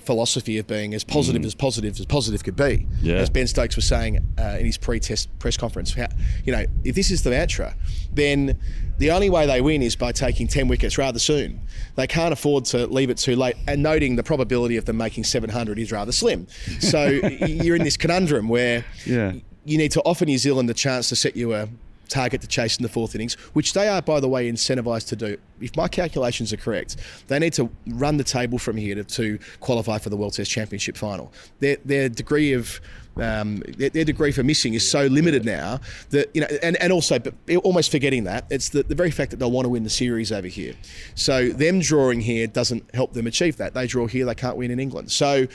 philosophy 0.00 0.58
of 0.58 0.66
being 0.66 0.94
as 0.94 1.02
positive 1.04 1.44
as 1.44 1.54
positive 1.54 1.98
as 1.98 2.06
positive 2.06 2.44
could 2.44 2.56
be, 2.56 2.86
Yeah. 3.02 3.14
as 3.16 3.30
Ben 3.30 3.46
Stokes 3.46 3.76
was 3.76 3.86
saying 3.86 4.18
uh, 4.38 4.56
in 4.58 4.66
his 4.66 4.76
pre-test 4.78 5.28
press 5.38 5.56
conference, 5.56 5.94
how, 5.94 6.06
you 6.44 6.52
know, 6.52 6.64
if 6.84 6.94
this 6.94 7.10
is 7.10 7.22
the 7.22 7.30
mantra, 7.30 7.74
then 8.12 8.58
the 8.98 9.10
only 9.10 9.28
way 9.30 9.46
they 9.46 9.60
win 9.60 9.82
is 9.82 9.96
by 9.96 10.12
taking 10.12 10.46
10 10.48 10.68
wickets 10.68 10.96
rather 10.98 11.18
soon. 11.18 11.60
They 11.96 12.06
can't 12.06 12.32
afford 12.32 12.64
to 12.66 12.86
leave 12.86 13.10
it 13.10 13.18
too 13.18 13.36
late, 13.36 13.56
and 13.66 13.82
noting 13.82 14.16
the 14.16 14.22
probability 14.22 14.76
of 14.76 14.84
them 14.84 14.96
making 14.96 15.24
700 15.24 15.78
is 15.78 15.92
rather 15.92 16.12
slim. 16.12 16.46
So 16.80 17.06
you're 17.46 17.76
in 17.76 17.82
this 17.84 17.96
conundrum 17.96 18.48
where 18.48 18.84
Yeah. 19.04 19.32
you 19.64 19.78
need 19.78 19.92
to 19.92 20.00
offer 20.02 20.24
New 20.24 20.38
Zealand 20.38 20.68
the 20.68 20.74
chance 20.74 21.08
to 21.10 21.16
set 21.16 21.36
you 21.36 21.52
a 21.54 21.68
target 22.08 22.40
to 22.42 22.46
chase 22.46 22.76
in 22.76 22.82
the 22.82 22.88
fourth 22.88 23.14
innings, 23.14 23.34
which 23.52 23.72
they 23.72 23.88
are, 23.88 24.02
by 24.02 24.20
the 24.20 24.28
way, 24.28 24.50
incentivised 24.50 25.08
to 25.08 25.16
do. 25.16 25.36
If 25.60 25.76
my 25.76 25.88
calculations 25.88 26.52
are 26.52 26.56
correct, 26.56 26.96
they 27.28 27.38
need 27.38 27.54
to 27.54 27.70
run 27.86 28.16
the 28.16 28.24
table 28.24 28.58
from 28.58 28.76
here 28.76 28.94
to, 28.94 29.04
to 29.04 29.38
qualify 29.60 29.98
for 29.98 30.10
the 30.10 30.16
World 30.16 30.34
Test 30.34 30.50
Championship 30.50 30.96
final. 30.96 31.32
Their, 31.60 31.76
their 31.84 32.08
degree 32.08 32.52
of 32.52 32.80
um, 33.16 33.62
their, 33.78 33.90
their 33.90 34.04
degree 34.04 34.32
for 34.32 34.42
missing 34.42 34.74
is 34.74 34.90
so 34.90 35.06
limited 35.06 35.44
now 35.44 35.80
that 36.10 36.28
you 36.34 36.42
know, 36.42 36.48
and, 36.62 36.76
and 36.82 36.92
also, 36.92 37.18
but 37.18 37.34
almost 37.64 37.90
forgetting 37.90 38.24
that 38.24 38.44
it's 38.50 38.68
the, 38.70 38.82
the 38.82 38.94
very 38.94 39.10
fact 39.10 39.30
that 39.30 39.38
they'll 39.38 39.50
want 39.50 39.64
to 39.64 39.70
win 39.70 39.84
the 39.84 39.90
series 39.90 40.32
over 40.32 40.48
here. 40.48 40.74
So 41.14 41.48
them 41.48 41.80
drawing 41.80 42.20
here 42.20 42.46
doesn't 42.46 42.94
help 42.94 43.14
them 43.14 43.26
achieve 43.26 43.56
that. 43.56 43.74
They 43.74 43.86
draw 43.86 44.06
here, 44.06 44.26
they 44.26 44.34
can't 44.34 44.56
win 44.56 44.70
in 44.70 44.78
England. 44.78 45.10
So 45.10 45.46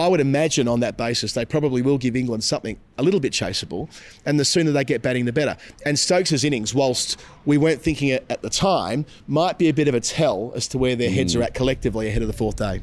I 0.00 0.08
would 0.08 0.20
imagine 0.20 0.66
on 0.68 0.80
that 0.80 0.96
basis 0.96 1.32
they 1.34 1.44
probably 1.44 1.82
will 1.82 1.98
give 1.98 2.16
England 2.16 2.42
something 2.44 2.78
a 2.98 3.02
little 3.02 3.20
bit 3.20 3.32
chaseable, 3.32 3.88
and 4.26 4.38
the 4.40 4.44
sooner 4.44 4.72
they 4.72 4.84
get 4.84 5.02
batting, 5.02 5.24
the 5.26 5.32
better. 5.32 5.56
And 5.86 5.98
Stokes' 5.98 6.42
innings, 6.44 6.74
whilst 6.74 7.20
we 7.44 7.56
weren't 7.58 7.80
thinking 7.80 8.08
it 8.08 8.24
at 8.28 8.42
the 8.42 8.50
time, 8.50 9.06
might 9.28 9.58
be 9.58 9.68
a 9.68 9.72
bit 9.74 9.86
of 9.88 9.94
a 9.94 10.00
tell 10.00 10.52
as 10.56 10.66
to 10.68 10.78
where 10.78 10.96
their 10.96 11.10
heads 11.10 11.36
are 11.36 11.42
at 11.42 11.54
collectively 11.54 12.08
ahead 12.08 12.22
of 12.22 12.28
the 12.28 12.34
fourth 12.34 12.56
day. 12.56 12.80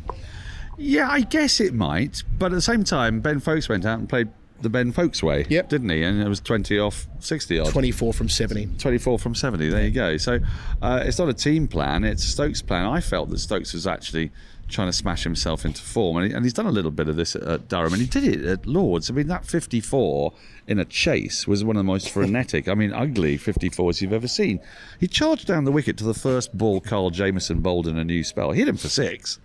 Yeah, 0.77 1.09
I 1.09 1.21
guess 1.21 1.59
it 1.59 1.73
might, 1.73 2.23
but 2.37 2.47
at 2.47 2.55
the 2.55 2.61
same 2.61 2.83
time, 2.83 3.19
Ben 3.19 3.39
Foakes 3.39 3.67
went 3.67 3.85
out 3.85 3.97
and 3.99 4.07
played 4.07 4.29
the 4.61 4.69
Ben 4.69 4.91
Foakes 4.91 5.21
way, 5.21 5.45
Yep. 5.49 5.69
didn't 5.69 5.89
he? 5.89 6.01
And 6.03 6.21
it 6.21 6.27
was 6.27 6.39
twenty 6.39 6.79
off 6.79 7.07
sixty 7.19 7.59
odd. 7.59 7.69
24 7.69 8.11
from 8.13 8.27
70. 8.29 8.67
24 8.79 9.19
from 9.19 9.35
70. 9.35 9.69
There 9.69 9.83
you 9.83 9.91
go. 9.91 10.17
So 10.17 10.39
uh, 10.81 11.03
it's 11.05 11.19
not 11.19 11.29
a 11.29 11.33
team 11.33 11.67
plan, 11.67 12.03
it's 12.03 12.23
Stokes 12.23 12.61
plan. 12.63 12.85
I 12.85 12.99
felt 13.01 13.29
that 13.29 13.37
Stokes 13.39 13.73
was 13.73 13.85
actually 13.87 14.31
trying 14.67 14.87
to 14.87 14.93
smash 14.93 15.23
himself 15.23 15.65
into 15.65 15.81
form, 15.81 16.17
and, 16.17 16.27
he, 16.27 16.33
and 16.33 16.45
he's 16.45 16.53
done 16.53 16.65
a 16.65 16.71
little 16.71 16.91
bit 16.91 17.07
of 17.07 17.15
this 17.15 17.35
at, 17.35 17.43
at 17.43 17.67
Durham, 17.67 17.93
and 17.93 18.01
he 18.01 18.07
did 18.07 18.23
it 18.23 18.45
at 18.45 18.65
Lords. 18.65 19.09
I 19.09 19.13
mean, 19.13 19.27
that 19.27 19.45
54 19.45 20.33
in 20.67 20.79
a 20.79 20.85
chase 20.85 21.47
was 21.47 21.63
one 21.63 21.75
of 21.75 21.79
the 21.79 21.85
most 21.85 22.09
frenetic, 22.13 22.67
I 22.67 22.73
mean, 22.73 22.93
ugly 22.93 23.37
54s 23.37 24.01
you've 24.01 24.13
ever 24.13 24.27
seen. 24.27 24.59
He 24.99 25.07
charged 25.07 25.47
down 25.47 25.63
the 25.63 25.71
wicket 25.71 25.97
to 25.97 26.03
the 26.03 26.13
first 26.13 26.57
ball 26.57 26.81
Kyle 26.81 27.09
Jamieson 27.09 27.61
bowled 27.61 27.87
in 27.87 27.97
a 27.97 28.03
new 28.03 28.23
spell, 28.23 28.51
hit 28.51 28.67
him 28.67 28.77
for 28.77 28.89
six. 28.89 29.39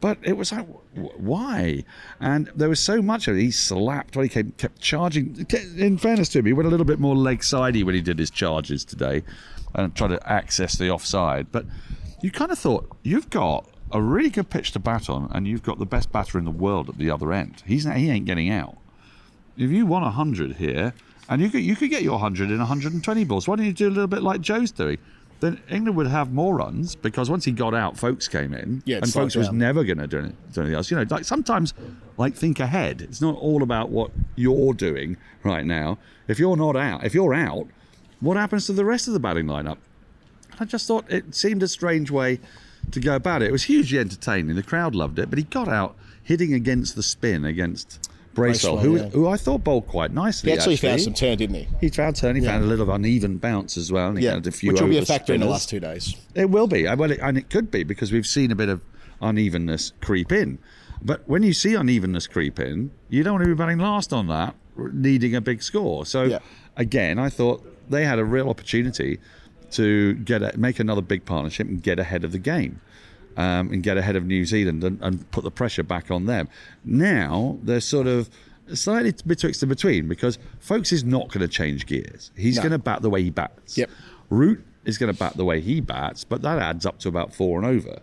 But 0.00 0.18
it 0.22 0.36
was 0.36 0.52
like, 0.52 0.66
why? 0.94 1.84
And 2.20 2.50
there 2.54 2.68
was 2.68 2.80
so 2.80 3.00
much 3.00 3.26
of 3.26 3.36
it. 3.38 3.40
He 3.40 3.50
slapped 3.50 4.16
when 4.16 4.26
he 4.26 4.28
came, 4.28 4.50
kept 4.58 4.78
charging. 4.78 5.46
In 5.78 5.96
fairness 5.96 6.28
to 6.30 6.40
him, 6.40 6.46
he 6.46 6.52
went 6.52 6.66
a 6.66 6.70
little 6.70 6.84
bit 6.84 7.00
more 7.00 7.16
leg 7.16 7.42
sidey 7.42 7.82
when 7.82 7.94
he 7.94 8.02
did 8.02 8.18
his 8.18 8.30
charges 8.30 8.84
today 8.84 9.22
and 9.74 9.94
tried 9.94 10.08
to 10.08 10.30
access 10.30 10.76
the 10.76 10.90
offside. 10.90 11.50
But 11.50 11.64
you 12.20 12.30
kind 12.30 12.50
of 12.50 12.58
thought, 12.58 12.94
you've 13.02 13.30
got 13.30 13.66
a 13.94 14.02
really 14.02 14.28
good 14.28 14.50
pitch 14.50 14.72
to 14.72 14.78
bat 14.78 15.08
on, 15.08 15.30
and 15.32 15.48
you've 15.48 15.62
got 15.62 15.78
the 15.78 15.86
best 15.86 16.12
batter 16.12 16.38
in 16.38 16.44
the 16.44 16.50
world 16.50 16.90
at 16.90 16.98
the 16.98 17.10
other 17.10 17.32
end. 17.32 17.62
He's 17.64 17.84
he 17.84 18.10
ain't 18.10 18.26
getting 18.26 18.50
out. 18.50 18.76
If 19.56 19.70
you 19.70 19.86
want 19.86 20.04
100 20.04 20.56
here, 20.56 20.92
and 21.28 21.40
you 21.40 21.48
could, 21.48 21.62
you 21.62 21.76
could 21.76 21.88
get 21.88 22.02
your 22.02 22.18
100 22.18 22.50
in 22.50 22.58
120 22.58 23.24
balls, 23.24 23.48
why 23.48 23.56
don't 23.56 23.64
you 23.64 23.72
do 23.72 23.88
a 23.88 23.90
little 23.90 24.08
bit 24.08 24.22
like 24.22 24.40
Joe's 24.42 24.70
doing? 24.70 24.98
then 25.40 25.60
England 25.68 25.96
would 25.96 26.06
have 26.06 26.32
more 26.32 26.54
runs 26.54 26.96
because 26.96 27.28
once 27.28 27.44
he 27.44 27.52
got 27.52 27.74
out, 27.74 27.98
Foakes 27.98 28.28
came 28.28 28.54
in, 28.54 28.82
Yeah, 28.86 28.98
and 28.98 29.12
Foakes 29.12 29.36
was 29.36 29.52
never 29.52 29.84
going 29.84 29.98
to 29.98 30.06
do, 30.06 30.22
do 30.52 30.60
anything 30.60 30.74
else. 30.74 30.90
You 30.90 30.96
know, 30.96 31.04
like 31.10 31.24
sometimes, 31.24 31.74
like 32.16 32.34
think 32.34 32.60
ahead. 32.60 33.02
It's 33.02 33.20
not 33.20 33.36
all 33.36 33.62
about 33.62 33.90
what 33.90 34.10
you're 34.36 34.72
doing 34.72 35.16
right 35.42 35.66
now. 35.66 35.98
If 36.28 36.38
you're 36.38 36.56
not 36.56 36.76
out, 36.76 37.04
if 37.04 37.14
you're 37.14 37.34
out, 37.34 37.68
what 38.20 38.36
happens 38.36 38.66
to 38.66 38.72
the 38.72 38.84
rest 38.84 39.06
of 39.06 39.12
the 39.12 39.20
batting 39.20 39.46
lineup? 39.46 39.78
I 40.58 40.64
just 40.64 40.86
thought 40.86 41.10
it 41.10 41.34
seemed 41.34 41.62
a 41.62 41.68
strange 41.68 42.10
way 42.10 42.40
to 42.92 43.00
go 43.00 43.14
about 43.16 43.42
it. 43.42 43.48
It 43.48 43.52
was 43.52 43.64
hugely 43.64 43.98
entertaining. 43.98 44.54
The 44.56 44.62
crowd 44.62 44.94
loved 44.94 45.18
it, 45.18 45.30
but 45.30 45.38
he 45.38 45.44
got 45.44 45.68
out 45.68 45.96
hitting 46.22 46.54
against 46.54 46.96
the 46.96 47.02
spin 47.02 47.44
against 47.44 48.08
Bracewell, 48.34 48.78
who, 48.78 48.96
yeah. 48.96 49.08
who 49.10 49.28
I 49.28 49.36
thought 49.36 49.62
bowled 49.62 49.86
quite 49.86 50.12
nicely. 50.12 50.50
He 50.50 50.56
actually 50.58 50.76
found 50.76 51.00
some 51.00 51.14
turn, 51.14 51.38
didn't 51.38 51.54
he? 51.54 51.68
He 51.80 51.88
found 51.88 52.16
turn. 52.16 52.34
He 52.34 52.42
Yeah. 52.42 52.50
found 52.52 52.64
a 52.64 52.66
little 52.66 52.90
uneven 52.90 53.36
bounce 53.38 53.76
as 53.76 53.92
well. 53.92 54.08
And 54.08 54.18
he 54.18 54.24
Yeah, 54.24 54.32
found 54.32 54.46
a 54.46 54.50
few 54.50 54.72
which 54.72 54.80
will 54.80 54.88
be 54.88 54.98
a 54.98 55.04
factor 55.04 55.32
in 55.34 55.40
the 55.40 55.46
last 55.46 55.68
two 55.68 55.78
days. 55.80 56.16
It 56.34 56.50
will 56.50 56.66
be, 56.66 56.84
and 56.86 56.98
well, 56.98 57.12
it, 57.12 57.20
and 57.22 57.38
it 57.38 57.48
could 57.50 57.70
be 57.70 57.84
because 57.84 58.10
we've 58.10 58.26
seen 58.26 58.50
a 58.50 58.56
bit 58.56 58.68
of 58.68 58.80
unevenness 59.20 59.92
creep 60.00 60.32
in. 60.32 60.58
But 61.02 61.22
when 61.28 61.42
you 61.42 61.52
see 61.52 61.74
unevenness 61.74 62.26
creep 62.26 62.58
in, 62.58 62.90
you 63.08 63.22
don't 63.22 63.34
want 63.34 63.44
to 63.44 63.48
be 63.48 63.54
batting 63.54 63.78
last 63.78 64.12
on 64.12 64.26
that, 64.28 64.54
needing 64.76 65.34
a 65.34 65.40
big 65.40 65.62
score. 65.62 66.04
So 66.06 66.24
Yeah. 66.24 66.38
again, 66.76 67.18
I 67.18 67.28
thought 67.28 67.64
they 67.88 68.04
had 68.04 68.18
a 68.18 68.24
real 68.24 68.48
opportunity 68.48 69.18
to 69.72 70.14
get 70.14 70.42
a, 70.42 70.56
make 70.58 70.78
another 70.78 71.02
big 71.02 71.24
partnership 71.24 71.66
and 71.68 71.82
get 71.82 71.98
ahead 71.98 72.24
of 72.24 72.32
the 72.32 72.38
game. 72.38 72.80
Um, 73.36 73.72
and 73.72 73.82
get 73.82 73.96
ahead 73.96 74.14
of 74.14 74.24
New 74.24 74.44
Zealand 74.44 74.84
and, 74.84 74.96
and 75.02 75.28
put 75.32 75.42
the 75.42 75.50
pressure 75.50 75.82
back 75.82 76.08
on 76.08 76.26
them. 76.26 76.48
Now 76.84 77.58
they're 77.64 77.80
sort 77.80 78.06
of 78.06 78.30
slightly 78.72 79.12
betwixt 79.26 79.60
and 79.60 79.68
between 79.68 80.06
because 80.06 80.38
Foakes 80.60 80.92
is 80.92 81.02
not 81.02 81.28
going 81.30 81.40
to 81.40 81.48
change 81.48 81.86
gears. 81.86 82.30
He's 82.36 82.54
No. 82.56 82.62
going 82.62 82.70
to 82.72 82.78
bat 82.78 83.02
the 83.02 83.10
way 83.10 83.24
he 83.24 83.30
bats. 83.30 83.76
Yep. 83.76 83.90
Root 84.30 84.64
is 84.84 84.98
going 84.98 85.12
to 85.12 85.18
bat 85.18 85.36
the 85.36 85.44
way 85.44 85.60
he 85.60 85.80
bats, 85.80 86.22
but 86.22 86.42
that 86.42 86.60
adds 86.60 86.86
up 86.86 87.00
to 87.00 87.08
about 87.08 87.34
four 87.34 87.58
and 87.58 87.66
over. 87.66 87.98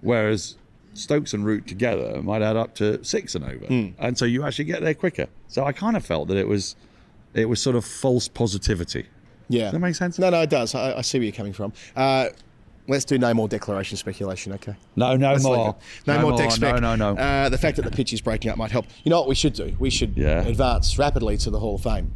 Whereas 0.00 0.56
Stokes 0.94 1.32
and 1.32 1.46
Root 1.46 1.68
together 1.68 2.20
might 2.20 2.42
add 2.42 2.56
up 2.56 2.74
to 2.76 3.04
six 3.04 3.36
and 3.36 3.44
over, 3.44 3.66
Hmm. 3.66 3.88
and 4.00 4.18
so 4.18 4.24
you 4.24 4.42
actually 4.42 4.64
get 4.64 4.80
there 4.82 4.94
quicker. 4.94 5.28
So 5.46 5.64
I 5.64 5.70
kind 5.70 5.96
of 5.96 6.04
felt 6.04 6.26
that 6.26 6.36
it 6.36 6.48
was, 6.48 6.74
it 7.34 7.48
was 7.48 7.62
sort 7.62 7.76
of 7.76 7.84
false 7.84 8.26
positivity. 8.26 9.06
Yeah. 9.52 9.64
Does 9.64 9.72
that 9.72 9.78
make 9.80 9.94
sense? 9.94 10.18
No, 10.18 10.30
no, 10.30 10.40
it 10.40 10.50
does. 10.50 10.74
I, 10.74 10.98
I 10.98 11.00
see 11.02 11.18
where 11.18 11.24
you're 11.24 11.32
coming 11.32 11.52
from. 11.52 11.72
Uh, 11.94 12.28
let's 12.88 13.04
do 13.04 13.18
no 13.18 13.32
more 13.32 13.48
declaration 13.48 13.96
speculation, 13.96 14.52
okay? 14.54 14.74
No, 14.96 15.16
no 15.16 15.32
Let's 15.32 15.44
more. 15.44 15.70
it. 15.70 16.06
No, 16.06 16.20
more 16.20 16.36
deck 16.36 16.50
spec. 16.50 16.80
No, 16.80 16.94
no, 16.96 17.14
no. 17.14 17.20
Uh, 17.20 17.48
the 17.48 17.58
fact 17.58 17.76
that 17.76 17.84
the 17.84 17.90
pitch 17.90 18.12
is 18.12 18.20
breaking 18.20 18.50
up 18.50 18.56
might 18.58 18.70
help. 18.70 18.86
You 19.04 19.10
know 19.10 19.18
what 19.20 19.28
we 19.28 19.34
should 19.34 19.54
do? 19.54 19.74
We 19.78 19.90
should 19.90 20.16
Yeah. 20.16 20.42
advance 20.42 20.98
rapidly 20.98 21.36
to 21.38 21.50
the 21.50 21.58
Hall 21.60 21.76
of 21.76 21.82
Fame, 21.82 22.12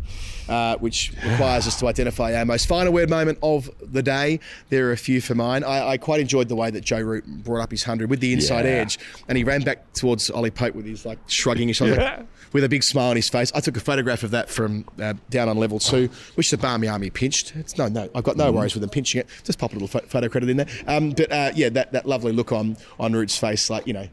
uh, 0.48 0.76
which 0.78 1.12
requires 1.24 1.66
us 1.66 1.78
to 1.80 1.86
identify 1.86 2.34
our 2.34 2.44
most 2.44 2.66
final 2.66 2.92
word 2.92 3.08
moment 3.10 3.38
of 3.42 3.70
the 3.80 4.02
day. 4.02 4.40
There 4.70 4.88
are 4.88 4.92
a 4.92 4.96
few 4.96 5.20
for 5.20 5.34
mine. 5.34 5.62
I, 5.64 5.90
I 5.90 5.96
quite 5.98 6.20
enjoyed 6.20 6.48
the 6.48 6.56
way 6.56 6.70
that 6.70 6.82
Joe 6.84 7.00
Root 7.00 7.26
brought 7.44 7.60
up 7.62 7.70
his 7.70 7.82
100 7.84 8.10
with 8.10 8.20
the 8.20 8.32
inside 8.32 8.64
Yeah. 8.64 8.72
edge, 8.72 8.98
and 9.28 9.38
he 9.38 9.44
ran 9.44 9.62
back 9.62 9.92
towards 9.92 10.30
Ollie 10.30 10.50
Pope 10.50 10.74
with 10.74 10.86
his 10.86 11.06
like 11.06 11.18
shrugging 11.26 11.68
his 11.68 11.76
shoulders. 11.76 11.98
Yeah. 11.98 12.22
With 12.52 12.62
a 12.64 12.68
big 12.68 12.84
smile 12.84 13.10
on 13.10 13.16
his 13.16 13.28
face, 13.28 13.50
I 13.54 13.60
took 13.60 13.76
a 13.76 13.80
photograph 13.80 14.22
of 14.22 14.30
that 14.30 14.48
from 14.48 14.84
uh, 15.02 15.14
down 15.30 15.48
on 15.48 15.58
level 15.58 15.78
two, 15.78 16.08
which 16.36 16.50
the 16.50 16.56
Barmy 16.56 16.86
Army 16.88 17.10
pinched. 17.10 17.54
It's 17.56 17.76
no, 17.76 17.88
no, 17.88 18.08
I've 18.14 18.24
got 18.24 18.36
no 18.36 18.50
worries 18.52 18.72
with 18.72 18.80
them 18.82 18.88
pinching 18.88 19.20
it. 19.20 19.26
Just 19.44 19.58
pop 19.58 19.72
a 19.72 19.74
little 19.78 19.88
photo 19.88 20.28
credit 20.28 20.48
in 20.48 20.55
Um, 20.86 21.10
but 21.10 21.30
uh, 21.32 21.52
yeah, 21.54 21.68
that, 21.70 21.92
that 21.92 22.06
lovely 22.06 22.32
look 22.32 22.52
on 22.52 22.76
on 22.98 23.12
Root's 23.12 23.36
face, 23.38 23.68
like 23.70 23.86
you 23.86 23.92
know, 23.92 24.08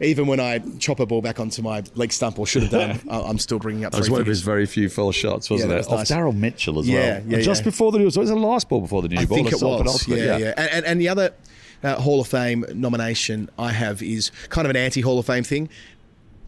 even 0.00 0.26
when 0.26 0.40
I 0.40 0.58
chop 0.78 1.00
a 1.00 1.06
ball 1.06 1.22
back 1.22 1.40
onto 1.40 1.62
my 1.62 1.82
leg 1.94 2.12
stump 2.12 2.38
or 2.38 2.46
should 2.46 2.62
have 2.64 2.70
done, 2.72 3.00
I- 3.10 3.22
I'm 3.22 3.38
still 3.38 3.58
bringing 3.58 3.84
up. 3.84 3.92
That 3.92 3.98
was 3.98 4.10
one 4.10 4.20
of 4.20 4.26
his 4.26 4.42
very 4.42 4.66
few 4.66 4.88
full 4.88 5.10
shots, 5.12 5.48
wasn't 5.48 5.70
Yeah, 5.70 5.76
it? 5.78 5.88
was 5.88 6.10
nice. 6.10 6.10
Daryl 6.10 6.36
Mitchell 6.36 6.78
as 6.80 6.88
Yeah, 6.88 6.98
well. 6.98 7.22
yeah, 7.28 7.34
And 7.36 7.42
just 7.44 7.62
yeah. 7.62 7.64
before 7.66 7.92
the 7.92 7.98
new, 7.98 8.10
so 8.10 8.20
it 8.20 8.24
was 8.24 8.30
the 8.30 8.36
last 8.36 8.68
ball 8.68 8.80
before 8.82 9.00
the 9.02 9.08
new 9.08 9.18
I 9.20 9.24
ball. 9.24 9.36
think 9.38 9.52
it 9.52 9.62
was. 9.62 10.06
Yeah, 10.06 10.36
yeah. 10.36 10.54
And, 10.56 10.70
and, 10.70 10.84
and 10.86 11.00
the 11.00 11.08
other 11.08 11.32
uh, 11.82 11.94
Hall 11.96 12.20
of 12.20 12.26
Fame 12.26 12.64
nomination 12.74 13.48
I 13.58 13.72
have 13.72 14.02
is 14.02 14.30
kind 14.50 14.66
of 14.66 14.70
an 14.70 14.76
anti 14.76 15.00
Hall 15.00 15.18
of 15.18 15.26
Fame 15.26 15.44
thing. 15.44 15.68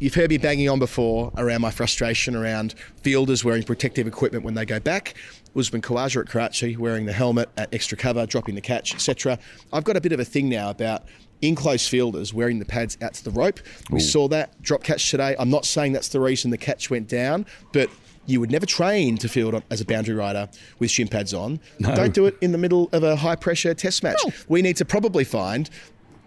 You've 0.01 0.15
heard 0.15 0.31
me 0.31 0.39
banging 0.39 0.69
on 0.69 0.79
before 0.79 1.33
around 1.37 1.61
my 1.61 1.73
frustration 1.73 2.37
around 2.37 2.75
fielders 3.03 3.45
wearing 3.45 3.65
protective 3.65 4.07
equipment 4.07 4.45
when 4.45 4.55
they 4.55 4.65
go 4.65 4.79
back. 4.79 5.15
Usman 5.59 5.83
Khawaja 5.83 6.21
at 6.21 6.29
Karachi 6.29 6.77
wearing 6.77 7.07
the 7.07 7.13
helmet 7.13 7.49
at 7.57 7.73
extra 7.75 7.99
cover, 7.99 8.27
dropping 8.27 8.55
the 8.55 8.61
catch, 8.61 8.95
etc. 8.95 9.39
I've 9.73 9.85
got 9.85 9.97
a 9.97 10.01
bit 10.01 10.13
of 10.13 10.21
a 10.21 10.25
thing 10.25 10.49
now 10.49 10.71
about 10.71 11.05
in 11.41 11.55
close 11.55 11.87
fielders 11.87 12.35
wearing 12.35 12.59
the 12.59 12.65
pads 12.65 12.99
out 13.01 13.15
to 13.15 13.25
the 13.25 13.31
rope. 13.31 13.61
We 13.91 14.01
saw 14.01 14.29
that 14.29 14.61
drop 14.63 14.83
catch 14.83 15.11
today. 15.11 15.37
I'm 15.39 15.51
not 15.51 15.65
saying 15.65 15.93
that's 15.93 16.09
the 16.09 16.21
reason 16.21 16.51
the 16.51 16.59
catch 16.59 16.91
went 16.91 17.09
down, 17.09 17.47
but 17.73 17.91
you 18.27 18.41
would 18.41 18.51
never 18.51 18.67
train 18.67 19.17
to 19.19 19.29
field 19.29 19.55
on, 19.55 19.63
as 19.71 19.81
a 19.81 19.85
boundary 19.85 20.15
rider 20.15 20.49
with 20.79 20.91
shin 20.91 21.09
pads 21.09 21.33
on. 21.33 21.61
Don't 21.81 22.13
do 22.13 22.27
it 22.27 22.37
in 22.41 22.53
the 22.53 22.59
middle 22.59 22.89
of 22.93 23.03
a 23.03 23.17
high 23.17 23.37
pressure 23.37 23.73
test 23.73 24.03
match. 24.03 24.21
We 24.49 24.63
need 24.63 24.77
to 24.77 24.85
probably 24.85 25.25
find. 25.25 25.71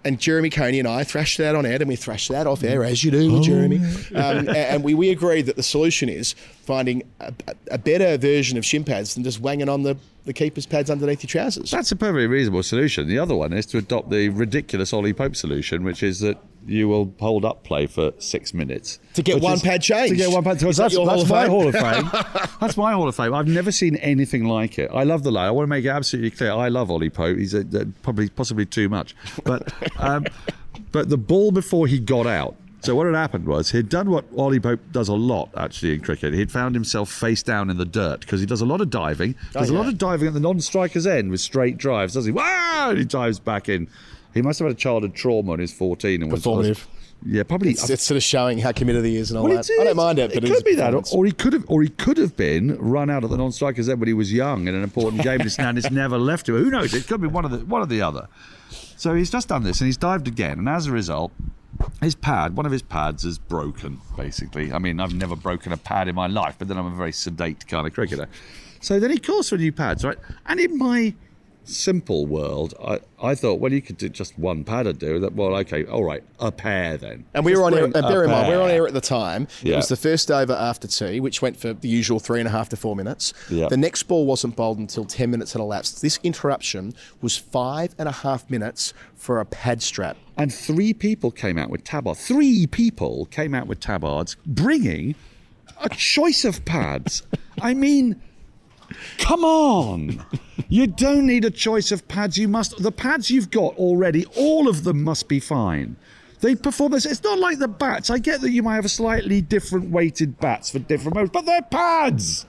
And 0.03 0.19
Jeremy 0.19 0.49
Coney 0.49 0.79
and 0.79 0.87
I 0.87 1.03
thrashed 1.03 1.37
that 1.37 1.55
on 1.55 1.65
air, 1.65 1.75
and 1.75 1.87
we 1.87 1.95
thrashed 1.95 2.29
that 2.29 2.47
off 2.47 2.63
air, 2.63 2.83
as 2.83 3.03
you 3.03 3.11
do, 3.11 3.41
Jeremy. 3.43 3.77
Um, 4.15 4.49
and 4.49 4.83
we, 4.83 4.95
we 4.95 5.11
agreed 5.11 5.45
that 5.45 5.55
the 5.55 5.63
solution 5.63 6.09
is 6.09 6.33
finding 6.63 7.03
a, 7.19 7.33
a 7.69 7.77
better 7.77 8.17
version 8.17 8.57
of 8.57 8.65
shin 8.65 8.83
pads 8.83 9.13
than 9.13 9.23
just 9.23 9.39
wanging 9.39 9.69
on 9.69 9.83
the, 9.83 9.95
the 10.25 10.33
keeper's 10.33 10.65
pads 10.65 10.89
underneath 10.89 11.23
your 11.23 11.27
trousers. 11.29 11.71
That's 11.71 11.91
a 11.91 11.95
perfectly 11.95 12.27
reasonable 12.27 12.63
solution. 12.63 13.07
The 13.07 13.17
other 13.19 13.35
one 13.35 13.53
is 13.53 13.65
to 13.67 13.77
adopt 13.79 14.09
the 14.11 14.29
ridiculous 14.29 14.93
Ollie 14.93 15.13
Pope 15.13 15.35
solution, 15.35 15.83
which 15.83 16.03
is 16.03 16.19
that 16.19 16.37
you 16.67 16.87
will 16.87 17.11
hold 17.19 17.43
up 17.43 17.63
play 17.63 17.87
for 17.87 18.11
six 18.19 18.53
minutes 18.53 18.99
To 19.15 19.23
get 19.23 19.41
one 19.41 19.53
is- 19.53 19.63
pad 19.63 19.81
changed. 19.81 20.11
To 20.11 20.15
get 20.17 20.31
one 20.31 20.43
pad 20.43 20.59
changed. 20.59 20.77
That's, 20.77 20.93
your 20.93 21.07
that's 21.07 21.27
my 21.27 21.47
Hall 21.47 21.67
of 21.67 21.73
Fame. 21.75 22.09
that's 22.59 22.77
my 22.77 22.91
Hall 22.93 23.07
of 23.07 23.15
Fame. 23.15 23.33
I've 23.33 23.47
never 23.47 23.71
seen 23.71 23.95
anything 23.95 24.45
like 24.45 24.77
it. 24.77 24.91
I 24.93 25.03
love 25.03 25.23
the 25.23 25.31
lad. 25.31 25.47
I 25.47 25.51
want 25.51 25.63
to 25.63 25.69
make 25.69 25.85
it 25.85 25.89
absolutely 25.89 26.29
clear. 26.31 26.51
I 26.51 26.67
love 26.67 26.91
Ollie 26.91 27.09
Pope. 27.09 27.37
He's 27.39 27.55
a, 27.55 27.61
a- 27.61 27.85
probably 28.03 28.29
possibly 28.29 28.65
too 28.67 28.89
much, 28.89 29.15
but 29.43 29.73
um, 29.99 30.25
but 30.91 31.09
the 31.09 31.17
ball 31.17 31.51
before 31.51 31.87
he 31.87 31.99
got 31.99 32.27
out. 32.27 32.55
So 32.81 32.95
what 32.95 33.05
had 33.05 33.15
happened 33.15 33.45
was 33.45 33.71
he'd 33.71 33.89
done 33.89 34.09
what 34.09 34.25
Ollie 34.35 34.59
Pope 34.59 34.79
does 34.91 35.07
a 35.07 35.13
lot 35.13 35.49
actually 35.55 35.93
in 35.93 36.01
cricket. 36.01 36.33
He'd 36.33 36.51
found 36.51 36.73
himself 36.75 37.11
face 37.11 37.43
down 37.43 37.69
in 37.69 37.77
the 37.77 37.85
dirt 37.85 38.21
because 38.21 38.39
he 38.39 38.45
does 38.47 38.61
a 38.61 38.65
lot 38.65 38.81
of 38.81 38.89
diving. 38.89 39.35
Oh, 39.55 39.59
does 39.59 39.69
a 39.69 39.73
yeah. 39.73 39.79
lot 39.79 39.87
of 39.87 39.97
diving 39.97 40.27
at 40.27 40.33
the 40.33 40.39
non-striker's 40.39 41.05
end 41.05 41.29
with 41.29 41.41
straight 41.41 41.77
drives, 41.77 42.13
does 42.15 42.25
he? 42.25 42.31
Wow! 42.31 42.87
And 42.89 42.97
he 42.97 43.05
dives 43.05 43.39
back 43.39 43.69
in. 43.69 43.87
He 44.33 44.41
must 44.41 44.59
have 44.59 44.67
had 44.67 44.75
a 44.75 44.79
childhood 44.79 45.13
trauma 45.13 45.51
when 45.51 45.59
he 45.59 45.63
was 45.63 45.73
14 45.73 46.23
and 46.23 46.31
was 46.31 46.41
Performative. 46.43 46.85
yeah, 47.25 47.43
probably. 47.43 47.71
It's, 47.71 47.87
it's 47.89 48.01
sort 48.03 48.15
of 48.15 48.23
showing 48.23 48.57
how 48.57 48.71
committed 48.71 49.05
he 49.05 49.15
is 49.17 49.29
and 49.29 49.37
all 49.37 49.43
Well, 49.43 49.57
that. 49.57 49.69
I 49.79 49.83
don't 49.83 49.95
mind 49.97 50.17
it, 50.19 50.29
but 50.33 50.37
it 50.37 50.45
it 50.45 50.49
is 50.49 50.55
could 50.57 50.65
be 50.65 50.75
that, 50.75 51.13
or, 51.13 51.25
he 51.25 51.31
could 51.33 51.53
have, 51.53 51.65
or 51.67 51.83
he 51.83 51.89
could 51.89 52.17
have 52.17 52.35
been 52.35 52.77
run 52.79 53.09
out 53.11 53.23
at 53.23 53.29
the 53.29 53.37
non-strikers 53.37 53.89
end 53.89 53.99
when 53.99 54.07
he 54.07 54.13
was 54.13 54.33
young 54.33 54.67
in 54.67 54.73
an 54.73 54.81
important 54.83 55.21
game, 55.23 55.33
and 55.41 55.41
it's- 55.41 55.59
and 55.59 55.77
it's 55.77 55.91
never 55.91 56.17
left 56.17 56.49
him. 56.49 56.55
Who 56.55 56.71
knows? 56.71 56.93
It 56.95 57.05
could 57.07 57.21
be 57.21 57.27
one 57.27 57.45
of 57.45 57.51
the 57.51 57.59
one 57.65 57.81
of 57.83 57.89
the 57.89 58.01
other. 58.01 58.27
So 58.97 59.13
he's 59.13 59.29
just 59.29 59.49
done 59.49 59.63
this, 59.63 59.81
and 59.81 59.85
he's 59.87 59.97
dived 59.97 60.27
again, 60.27 60.57
and 60.59 60.69
as 60.69 60.87
a 60.87 60.91
result, 60.91 61.31
his 62.01 62.15
pad, 62.15 62.55
one 62.55 62.65
of 62.65 62.71
his 62.71 62.81
pads, 62.81 63.25
is 63.25 63.37
broken. 63.37 63.99
Basically, 64.17 64.71
I 64.71 64.79
mean, 64.79 64.99
I've 64.99 65.13
never 65.13 65.35
broken 65.35 65.71
a 65.71 65.77
pad 65.77 66.07
in 66.07 66.15
my 66.15 66.27
life, 66.27 66.55
but 66.57 66.67
then 66.67 66.77
I'm 66.77 66.85
a 66.85 66.95
very 66.95 67.11
sedate 67.11 67.67
kind 67.67 67.85
of 67.85 67.93
cricketer. 67.93 68.27
So 68.79 68.99
then 68.99 69.11
he 69.11 69.17
calls 69.17 69.49
for 69.49 69.57
new 69.57 69.71
pads, 69.71 70.03
right? 70.03 70.17
And 70.45 70.59
in 70.59 70.77
my 70.77 71.13
simple 71.63 72.25
world, 72.25 72.73
I, 72.83 72.99
I 73.21 73.35
thought, 73.35 73.59
well, 73.59 73.71
you 73.71 73.81
could 73.81 73.97
do 73.97 74.09
just 74.09 74.37
one 74.37 74.63
pad 74.63 74.85
would 74.85 74.99
do 74.99 75.19
that. 75.19 75.33
Well, 75.33 75.55
okay, 75.57 75.85
all 75.85 76.03
right, 76.03 76.23
a 76.39 76.51
pair 76.51 76.97
then. 76.97 77.25
And 77.33 77.45
we 77.45 77.55
were 77.55 77.63
on 77.63 77.73
air, 77.73 77.85
and 77.85 77.95
uh, 77.95 78.01
bear 78.01 78.23
in 78.23 78.31
mind, 78.31 78.49
we 78.49 78.55
were 78.55 78.61
on 78.61 78.69
pair. 78.69 78.77
air 78.77 78.87
at 78.87 78.93
the 78.93 79.01
time. 79.01 79.47
It 79.63 79.75
was 79.75 79.87
the 79.87 79.95
first 79.95 80.31
over 80.31 80.53
after 80.53 80.87
tea, 80.87 81.19
which 81.19 81.41
went 81.41 81.57
for 81.57 81.73
the 81.73 81.87
usual 81.87 82.19
three 82.19 82.39
and 82.39 82.47
a 82.47 82.51
half 82.51 82.69
to 82.69 82.75
four 82.75 82.95
minutes. 82.95 83.33
Yeah. 83.49 83.67
The 83.67 83.77
next 83.77 84.03
ball 84.03 84.25
wasn't 84.25 84.55
bowled 84.55 84.79
until 84.79 85.05
10 85.05 85.29
minutes 85.29 85.53
had 85.53 85.59
elapsed. 85.61 86.01
This 86.01 86.19
interruption 86.23 86.93
was 87.21 87.37
five 87.37 87.93
and 87.97 88.07
a 88.09 88.11
half 88.11 88.49
minutes 88.49 88.93
for 89.15 89.39
a 89.39 89.45
pad 89.45 89.81
strap. 89.81 90.17
And 90.37 90.53
three 90.53 90.93
people 90.93 91.31
came 91.31 91.57
out 91.57 91.69
with 91.69 91.83
tabards. 91.83 92.25
Three 92.25 92.65
people 92.67 93.25
came 93.27 93.53
out 93.53 93.67
with 93.67 93.79
tabards, 93.79 94.35
bringing 94.45 95.15
a 95.83 95.89
choice 95.89 96.45
of 96.45 96.63
pads. 96.65 97.23
I 97.61 97.73
mean, 97.73 98.21
come 99.17 99.43
on. 99.43 100.25
You 100.69 100.87
don't 100.87 101.25
need 101.27 101.43
a 101.45 101.51
choice 101.51 101.91
of 101.91 102.07
pads. 102.07 102.37
You 102.37 102.47
must. 102.47 102.81
The 102.81 102.91
pads 102.91 103.29
you've 103.29 103.51
got 103.51 103.75
already, 103.75 104.25
all 104.37 104.67
of 104.67 104.83
them 104.83 105.03
must 105.03 105.27
be 105.27 105.39
fine. 105.39 105.97
They 106.39 106.55
perform 106.55 106.93
this. 106.93 107.05
It's 107.05 107.23
not 107.23 107.39
like 107.39 107.59
the 107.59 107.67
bats. 107.67 108.09
I 108.09 108.17
get 108.17 108.41
that 108.41 108.51
you 108.51 108.63
might 108.63 108.75
have 108.75 108.89
slightly 108.89 109.41
different 109.41 109.91
weighted 109.91 110.39
bats 110.39 110.71
for 110.71 110.79
different 110.79 111.15
modes, 111.15 111.29
but 111.31 111.45
they're 111.45 111.61
pads. 111.61 112.45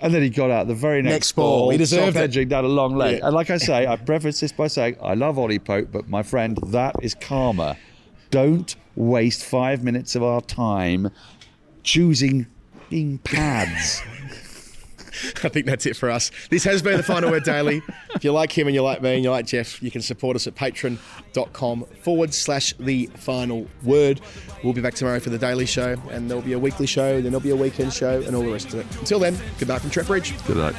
And 0.00 0.14
then 0.14 0.22
he 0.22 0.30
got 0.30 0.50
out 0.50 0.68
the 0.68 0.74
very 0.74 1.02
next, 1.02 1.14
Next 1.14 1.32
ball. 1.32 1.70
He 1.70 1.78
deserved 1.78 2.16
it. 2.16 2.20
edging 2.20 2.48
down 2.48 2.64
a 2.64 2.68
long 2.68 2.96
leg. 2.96 3.18
Yeah. 3.18 3.26
And 3.26 3.34
like 3.34 3.50
I 3.50 3.56
say, 3.56 3.86
I 3.86 3.96
preface 3.96 4.40
this 4.40 4.52
by 4.52 4.68
saying 4.68 4.96
I 5.02 5.14
love 5.14 5.38
Ollie 5.38 5.58
Pope, 5.58 5.88
but 5.90 6.08
my 6.08 6.22
friend, 6.22 6.58
that 6.66 6.94
is 7.02 7.14
karma. 7.14 7.76
Don't 8.30 8.76
waste 8.94 9.44
five 9.44 9.82
minutes 9.82 10.14
of 10.14 10.22
our 10.22 10.40
time 10.40 11.10
choosing 11.82 12.46
being 12.90 13.18
pads. 13.18 14.02
I 15.44 15.48
think 15.48 15.66
that's 15.66 15.86
it 15.86 15.96
for 15.96 16.10
us. 16.10 16.30
This 16.50 16.64
has 16.64 16.82
been 16.82 16.96
the 16.96 17.02
Final 17.02 17.30
Word 17.30 17.44
Daily. 17.44 17.82
If 18.14 18.24
you 18.24 18.32
like 18.32 18.56
him 18.56 18.66
and 18.66 18.74
you 18.74 18.82
like 18.82 19.02
me 19.02 19.14
and 19.14 19.24
you 19.24 19.30
like 19.30 19.46
Geoff, 19.46 19.82
you 19.82 19.90
can 19.90 20.02
support 20.02 20.36
us 20.36 20.46
at 20.46 20.54
patreon.com 20.54 21.84
forward 22.02 22.34
slash 22.34 22.74
the 22.78 23.06
final 23.16 23.66
word. 23.82 24.20
We'll 24.62 24.72
be 24.72 24.80
back 24.80 24.94
tomorrow 24.94 25.20
for 25.20 25.30
the 25.30 25.38
daily 25.38 25.66
show, 25.66 25.96
and 26.10 26.28
there'll 26.28 26.42
be 26.42 26.52
a 26.52 26.58
weekly 26.58 26.86
show, 26.86 27.14
then 27.14 27.32
there'll 27.32 27.40
be 27.40 27.50
a 27.50 27.56
weekend 27.56 27.92
show, 27.92 28.20
and 28.22 28.34
all 28.34 28.42
the 28.42 28.52
rest 28.52 28.68
of 28.68 28.80
it. 28.80 28.86
Until 28.98 29.18
then, 29.18 29.36
good 29.58 29.68
night 29.68 29.80
from 29.80 29.90
Trent 29.90 30.08
Bridge. 30.08 30.34
Good 30.46 30.56
night. 30.56 30.74